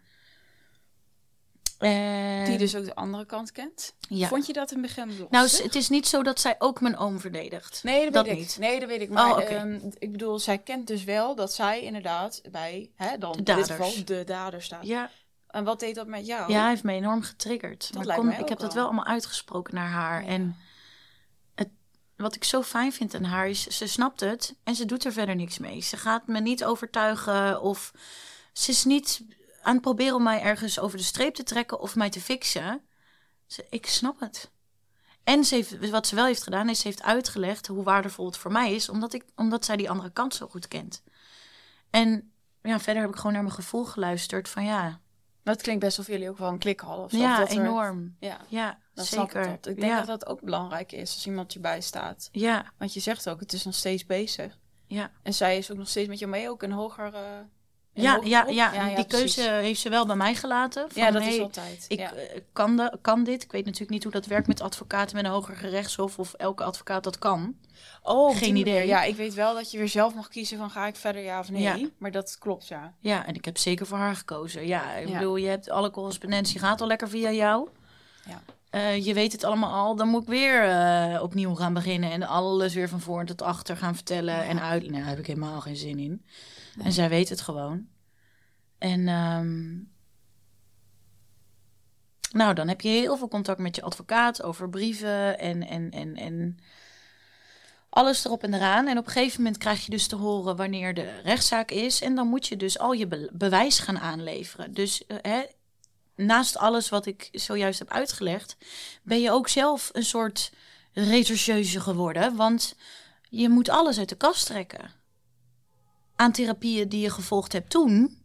[1.79, 2.45] En...
[2.45, 3.95] Die dus ook de andere kant kent.
[4.09, 4.29] Ja.
[4.29, 5.31] Vond je dat het begin lastig?
[5.31, 7.81] Nou, het is niet zo dat zij ook mijn oom verdedigt.
[7.85, 8.51] Nee, dat, dat weet niet.
[8.51, 8.59] ik.
[8.59, 9.11] Nee, dat weet ik.
[9.11, 9.61] Maar oh, okay.
[9.61, 13.45] um, ik bedoel, zij kent dus wel dat zij inderdaad bij hè, dan, de in
[13.45, 14.87] dit geval de dader staat.
[14.87, 15.11] Ja.
[15.47, 16.53] En wat deed dat met jou?
[16.53, 17.93] Ja, hij heeft me enorm getriggerd.
[17.93, 20.23] Dat maar kon, ik heb dat wel allemaal uitgesproken naar haar.
[20.23, 20.29] Ja.
[20.29, 20.57] En
[21.55, 21.69] het,
[22.17, 25.13] wat ik zo fijn vind aan haar is, ze snapt het en ze doet er
[25.13, 25.81] verder niks mee.
[25.81, 27.93] Ze gaat me niet overtuigen of
[28.53, 29.23] ze is niet
[29.67, 32.83] aan het proberen om mij ergens over de streep te trekken of mij te fixen.
[33.47, 34.51] Ze, ik snap het.
[35.25, 38.37] En ze heeft, wat ze wel heeft gedaan, is ze heeft uitgelegd hoe waardevol het
[38.37, 41.03] voor mij is, omdat, ik, omdat zij die andere kant zo goed kent.
[41.91, 45.01] En ja, verder heb ik gewoon naar mijn gevoel geluisterd van ja.
[45.43, 47.05] Dat klinkt best of jullie ook wel een klik hadden.
[47.05, 48.17] Of ja, dat enorm.
[48.21, 49.47] ja, ja zeker.
[49.47, 52.29] Ik, ik denk dat dat ook belangrijk is als iemand je bijstaat.
[52.33, 52.73] Ja.
[52.79, 54.59] Want je zegt ook, het is nog steeds bezig.
[54.87, 55.11] Ja.
[55.23, 57.15] En zij is ook nog steeds met je mee, ook een hoger...
[57.15, 57.21] Uh,
[58.03, 60.87] ja, ja, ja, die keuze heeft ze wel bij mij gelaten.
[60.91, 61.85] Van, ja, dat is altijd.
[61.89, 62.11] Ik eh,
[62.53, 63.43] kan, de, kan dit.
[63.43, 66.65] Ik weet natuurlijk niet hoe dat werkt met advocaten met een hoger gerechtshof of elke
[66.65, 67.57] advocaat dat kan.
[68.03, 68.87] Oh, geen idee.
[68.87, 71.39] Ja, ik weet wel dat je weer zelf mag kiezen van ga ik verder ja
[71.39, 71.63] of nee.
[71.63, 71.79] Ja.
[71.99, 72.95] Maar dat klopt, ja.
[73.01, 74.67] Ja, en ik heb zeker voor haar gekozen.
[74.67, 77.69] Ja, ik bedoel, je hebt alle correspondentie gaat al lekker via jou.
[78.29, 78.43] Ja.
[78.71, 82.23] Uh, je weet het allemaal al, dan moet ik weer uh, opnieuw gaan beginnen en
[82.23, 84.83] alles weer van voor tot achter gaan vertellen en uit.
[84.83, 86.25] Nou, daar heb ik helemaal geen zin in.
[86.79, 87.87] En zij weet het gewoon.
[88.79, 89.91] En um,
[92.33, 96.17] nou, dan heb je heel veel contact met je advocaat over brieven en, en, en,
[96.17, 96.59] en
[97.89, 98.87] alles erop en eraan.
[98.87, 102.01] En op een gegeven moment krijg je dus te horen wanneer de rechtszaak is.
[102.01, 104.75] En dan moet je dus al je bewijs gaan aanleveren.
[104.75, 105.43] Dus uh, hè,
[106.15, 108.57] naast alles wat ik zojuist heb uitgelegd,
[109.03, 110.53] ben je ook zelf een soort
[110.93, 112.37] rechercheuse geworden.
[112.37, 112.77] Want
[113.29, 114.96] je moet alles uit de kast trekken
[116.17, 118.19] aan therapieën die je gevolgd hebt toen,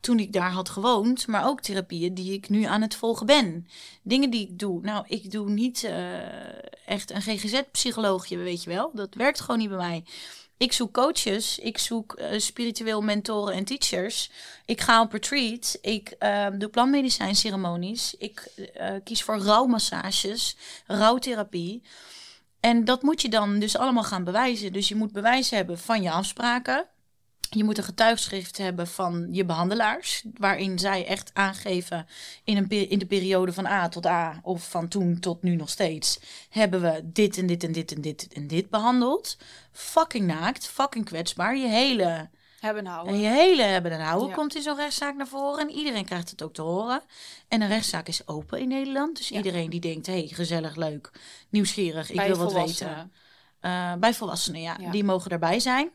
[0.00, 3.66] toen ik daar had gewoond, maar ook therapieën die ik nu aan het volgen ben.
[4.02, 4.80] Dingen die ik doe.
[4.80, 8.90] Nou, ik doe niet uh, echt een GGZ-psycholoogje, weet je wel.
[8.94, 10.04] Dat werkt gewoon niet bij mij.
[10.56, 14.30] Ik zoek coaches, ik zoek uh, spiritueel mentoren en teachers.
[14.64, 18.14] Ik ga op retreat, ik uh, doe plantmedicijnceremonies.
[18.18, 18.52] Ik
[19.04, 20.56] kies voor rouwmassages,
[20.86, 21.82] rouwtherapie.
[22.60, 24.72] En dat moet je dan dus allemaal gaan bewijzen.
[24.72, 26.88] Dus je moet bewijs hebben van je afspraken.
[27.56, 32.06] Je moet een getuigschrift hebben van je behandelaars, waarin zij echt aangeven
[32.44, 35.68] in, een in de periode van A tot A of van toen tot nu nog
[35.68, 39.36] steeds, hebben we dit en dit en dit en dit en dit behandeld.
[39.72, 41.56] Fucking naakt, fucking kwetsbaar.
[41.56, 42.30] Je hele
[42.60, 43.14] hebben houden.
[43.14, 45.68] En je hele hebben en houden komt in zo'n rechtszaak naar voren.
[45.68, 47.02] En iedereen krijgt het ook te horen.
[47.48, 49.16] En een rechtszaak is open in Nederland.
[49.16, 51.10] Dus iedereen die denkt, hé, hey, gezellig, leuk,
[51.48, 53.12] nieuwsgierig, ik wil wat weten.
[53.60, 55.90] Uh, bij volwassenen, ja, Die mogen erbij zijn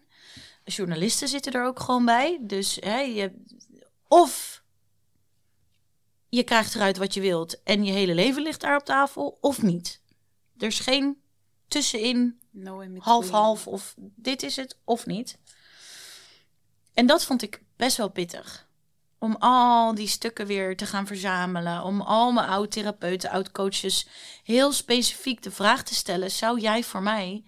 [0.66, 2.40] journalisten zitten er ook gewoon bij.
[2.42, 3.32] Dus hè, je,
[4.08, 4.64] of
[6.30, 9.62] je krijgt eruit wat je wilt en je hele leven ligt daar op tafel, of
[9.62, 10.02] niet.
[10.58, 11.22] Er is geen
[11.68, 12.40] tussenin,
[12.98, 15.38] half-half, of dit is het, of niet.
[16.94, 18.68] En dat vond ik best wel pittig.
[19.20, 21.84] Om al die stukken weer te gaan verzamelen.
[21.84, 24.08] Om al mijn oud-therapeuten, oud-coaches
[24.44, 27.44] heel specifiek de vraag te stellen: zou jij voor mij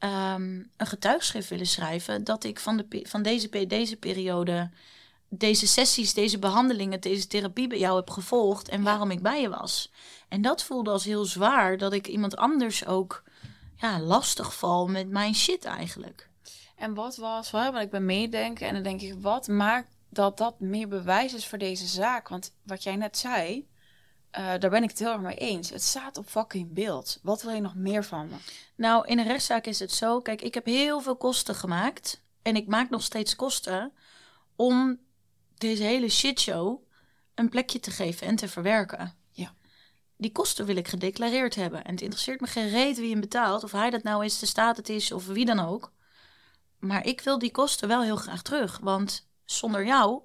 [0.00, 4.70] um, een getuigschrift willen schrijven dat ik van, de, van deze, deze periode,
[5.28, 9.48] deze sessies, deze behandelingen, deze therapie bij jou heb gevolgd en waarom ik bij je
[9.48, 9.92] was.
[10.28, 13.22] En dat voelde als heel zwaar dat ik iemand anders ook
[13.76, 16.28] ja, lastig val met mijn shit eigenlijk.
[16.76, 20.60] En wat was, want ik ben meedenken en dan denk ik, wat maakt dat dat
[20.60, 22.28] meer bewijs is voor deze zaak?
[22.28, 23.66] Want wat jij net zei,
[24.32, 25.70] uh, daar ben ik het heel erg mee eens.
[25.70, 27.18] Het staat op fucking beeld.
[27.22, 28.36] Wat wil je nog meer van me?
[28.74, 30.20] Nou, in een rechtszaak is het zo.
[30.20, 32.22] Kijk, ik heb heel veel kosten gemaakt.
[32.42, 33.92] En ik maak nog steeds kosten
[34.56, 34.98] om
[35.54, 36.82] deze hele shitshow
[37.34, 39.14] een plekje te geven en te verwerken.
[39.30, 39.54] Ja.
[40.16, 41.84] Die kosten wil ik gedeclareerd hebben.
[41.84, 43.64] En het interesseert me geen reet wie hem betaalt.
[43.64, 45.92] Of hij dat nou is, de staat het is, of wie dan ook.
[46.78, 48.78] Maar ik wil die kosten wel heel graag terug.
[48.78, 50.22] Want zonder jou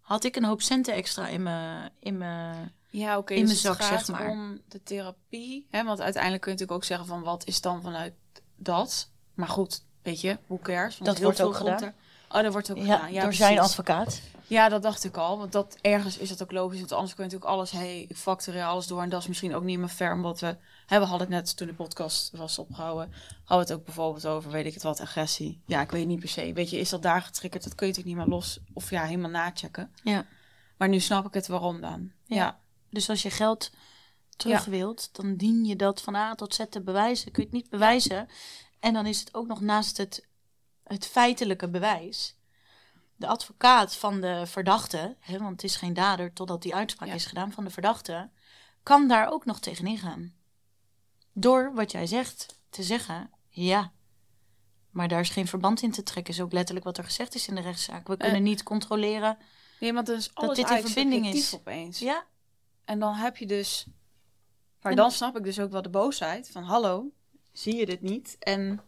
[0.00, 3.34] had ik een hoop centen extra in mijn, in mijn, ja, oké.
[3.34, 4.28] in dus mijn zak, zeg maar.
[4.28, 5.66] om de therapie.
[5.70, 5.84] Hè?
[5.84, 8.14] Want uiteindelijk kun je natuurlijk ook zeggen van wat is dan vanuit
[8.56, 9.10] dat.
[9.34, 10.98] Maar goed, weet je, hoe cares?
[10.98, 11.82] Want Dat wordt ook gedaan.
[11.82, 11.94] er-
[12.30, 13.12] Oh, dat wordt ook Ja, gedaan.
[13.12, 14.20] Ja, door zijn advocaat.
[14.46, 15.38] Ja, dat dacht ik al.
[15.38, 16.78] Want dat, ergens is dat ook logisch.
[16.78, 17.70] Want anders kun je natuurlijk alles...
[17.70, 19.02] hey, ik alles door.
[19.02, 20.12] En dat is misschien ook niet meer fair.
[20.12, 20.56] Omdat we...
[20.86, 23.12] Hè, we hadden het net toen de podcast was opgehouden...
[23.44, 25.60] hadden we het ook bijvoorbeeld over, weet ik het wat, agressie.
[25.66, 26.52] Ja, ik weet niet per se.
[26.52, 27.64] Weet je, is dat daar getriggerd?
[27.64, 28.60] Dat kun je natuurlijk niet meer los...
[28.72, 29.90] of ja, helemaal nachecken.
[30.02, 30.24] Ja.
[30.76, 32.10] Maar nu snap ik het waarom dan.
[32.24, 32.36] Ja.
[32.36, 32.58] Ja.
[32.90, 33.70] Dus als je geld
[34.36, 37.32] terug wilt, dan dien je dat van A tot Z te bewijzen.
[37.32, 38.28] Kun je het niet bewijzen.
[38.80, 40.26] En dan is het ook nog naast het,
[40.84, 42.34] het feitelijke bewijs.
[43.16, 47.14] De advocaat van de verdachte, hè, want het is geen dader totdat die uitspraak Ja.
[47.14, 48.30] is gedaan van de verdachte,
[48.82, 50.34] kan daar ook nog tegenin gaan.
[51.32, 53.92] Door wat jij zegt te zeggen, ja.
[54.90, 57.48] Maar daar is geen verband in te trekken, is ook letterlijk wat er gezegd is
[57.48, 58.08] in de rechtszaak.
[58.08, 59.38] We kunnen Eh, niet controleren.
[59.80, 61.54] Nee, want is alles dit in verbinding is.
[61.54, 61.98] opeens.
[61.98, 62.24] Ja,
[62.86, 63.86] En dan heb je dus...
[64.82, 66.62] Maar dan snap ik dus ook wel de boosheid van...
[66.62, 67.10] Hallo,
[67.52, 68.36] zie je dit niet?
[68.38, 68.80] En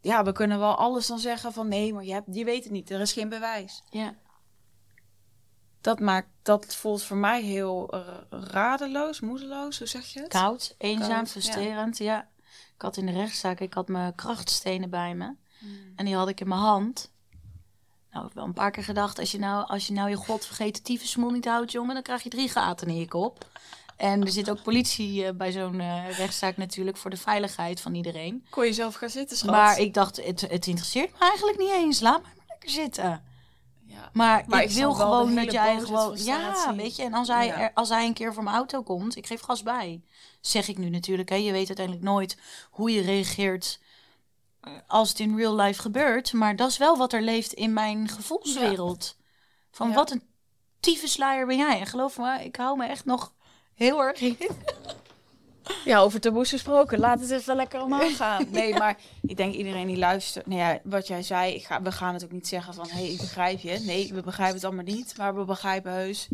[0.00, 1.68] ja, we kunnen wel alles dan zeggen van...
[1.68, 2.90] Nee, maar je, hebt, je weet het niet.
[2.90, 3.82] Er is geen bewijs.
[3.90, 4.14] ja.
[5.80, 6.28] Dat maakt...
[6.42, 7.94] Dat voelt voor mij heel
[8.30, 9.78] radeloos, moedeloos.
[9.78, 10.28] Hoe zeg je het?
[10.28, 11.98] Koud, eenzaam, Koud, frustrerend.
[11.98, 12.28] Ja.
[12.74, 15.34] Ik had in de rechtszaak, ik had mijn krachtstenen bij me.
[15.58, 15.92] Hmm.
[15.96, 17.12] En die had ik in mijn hand.
[18.12, 20.16] Nou, ik heb wel een paar keer gedacht, als je nou, als je, nou je
[20.16, 23.48] godvergeten tyfusmol niet houdt, jongen, dan krijg je drie gaten in je kop.
[23.96, 27.94] En er zit ook politie eh, bij zo'n eh, rechtszaak natuurlijk voor de veiligheid van
[27.94, 28.46] iedereen.
[28.50, 29.50] Kon je zelf gaan zitten, schat?
[29.50, 32.00] Maar ik dacht, het, het interesseert me eigenlijk niet eens.
[32.00, 33.22] Laat mij maar lekker zitten.
[33.86, 34.10] Ja.
[34.12, 36.16] Maar, Maar ik, ik wil gewoon dat jij gewoon.
[36.16, 37.02] Ja, weet je.
[37.02, 37.58] En als hij, Ja.
[37.60, 40.02] er, als hij een keer voor mijn auto komt, ik geef gas bij.
[40.40, 41.28] Zeg ik nu natuurlijk.
[41.28, 41.34] Hè.
[41.34, 42.38] Je weet uiteindelijk nooit
[42.70, 43.80] hoe je reageert
[44.86, 46.32] als het in real life gebeurt.
[46.32, 49.16] Maar dat is wel wat er leeft in mijn gevoelswereld.
[49.70, 49.94] Van Ja.
[49.94, 50.22] wat een
[50.80, 51.80] tyfusluier ben jij.
[51.80, 53.32] En geloof me, ik hou me echt nog
[53.74, 54.36] heel erg in.
[55.84, 56.98] Ja, over taboes gesproken.
[56.98, 58.46] Laat het even lekker omhoog gaan.
[58.50, 60.46] Nee, maar ik denk iedereen die luistert...
[60.46, 62.88] Nou ja, wat jij zei, ik ga, we gaan het ook niet zeggen van...
[62.88, 63.78] Hé, hey, ik begrijp je.
[63.78, 65.16] Nee, we begrijpen het allemaal niet.
[65.16, 66.28] Maar we begrijpen heus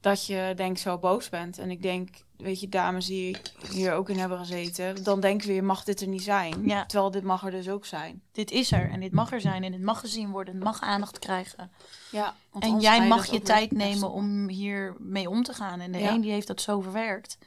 [0.00, 1.58] dat je, denk zo boos bent.
[1.58, 2.08] En ik denk,
[2.38, 3.36] weet je, dames die
[3.70, 5.04] hier ook in hebben gezeten...
[5.04, 6.62] Dan denken we, je mag dit er niet zijn.
[6.64, 6.86] Ja.
[6.86, 8.22] Terwijl dit mag er dus ook zijn.
[8.32, 10.54] Dit is er en dit mag er zijn en dit mag gezien worden.
[10.54, 11.70] Het mag aandacht krijgen.
[12.10, 15.80] Ja, En jij mag je tijd nemen om hier mee om te gaan.
[15.80, 16.10] En de Ja.
[16.10, 17.38] een die heeft dat zo verwerkt.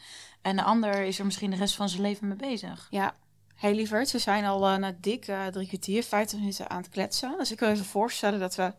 [0.41, 2.87] En de ander is er misschien de rest van zijn leven mee bezig.
[2.89, 3.15] Ja.
[3.55, 6.89] Hey lieverd, we zijn al eh, na dik eh, drie kwartier, 50 minuten aan het
[6.89, 7.35] kletsen.
[7.37, 8.73] Dus ik wil even voorstellen dat we,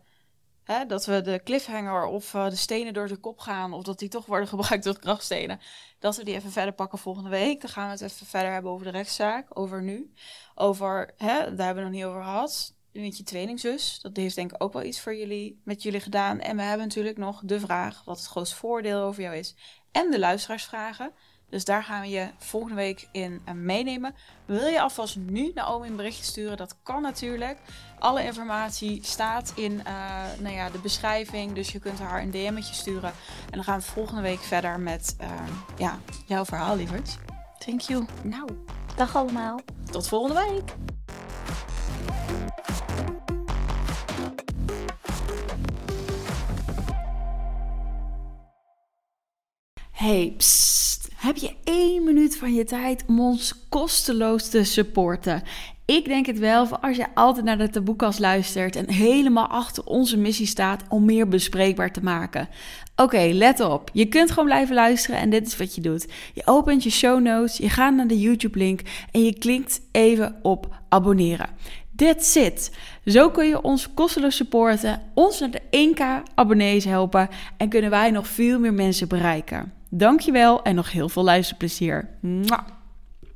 [0.63, 3.73] hè, dat we de cliffhanger of eh, de stenen door de kop gaan...
[3.73, 5.59] of dat die toch worden gebruikt door krachtstenen...
[5.99, 7.61] dat we die even verder pakken volgende week.
[7.61, 10.13] Dan gaan we het even verder hebben over de rechtszaak, over nu.
[10.55, 13.99] Over, hè, daar hebben we nog niet over gehad, met je tweelingzus.
[14.01, 16.39] Dat heeft denk ik ook wel iets voor jullie, met jullie gedaan.
[16.39, 19.55] En we hebben natuurlijk nog de vraag wat het grootste voordeel over jou is.
[19.91, 21.11] En de luisteraarsvragen.
[21.53, 24.15] Dus daar gaan we je volgende week in eh, meenemen.
[24.45, 26.57] Wil je alvast nu Naomi een berichtje sturen?
[26.57, 27.57] Dat kan natuurlijk.
[27.99, 29.93] Alle informatie staat in eh,
[30.39, 31.53] nou ja, de beschrijving.
[31.53, 33.11] Dus je kunt haar een DM'tje sturen.
[33.45, 35.29] En dan gaan we volgende week verder met eh,
[35.77, 37.17] ja, jouw verhaal, lieverd.
[37.57, 38.05] Thank you.
[38.23, 38.49] Nou,
[38.95, 39.59] Dag allemaal.
[39.91, 40.73] tot volgende week.
[49.91, 51.02] Hey, psst.
[51.23, 55.43] Heb je één minuut van je tijd om ons kosteloos te supporten?
[55.85, 59.85] Ik denk het wel, voor als je altijd naar de taboekast luistert en helemaal achter
[59.85, 62.49] onze missie staat om meer bespreekbaar te maken.
[62.95, 63.89] Oké, let op.
[63.93, 66.07] Je kunt gewoon blijven luisteren en dit is wat je doet.
[66.33, 70.75] Je opent je show notes, je gaat naar de YouTube-link en je klikt even op
[70.89, 71.49] abonneren.
[71.95, 72.71] That's it.
[73.05, 75.61] Zo kun je ons kosteloos supporten, ons naar de
[75.95, 79.81] 1k abonnees helpen en kunnen wij nog veel meer mensen bereiken.
[79.95, 82.09] Dankjewel en nog heel veel luisterplezier.
[82.21, 82.67] Mwah.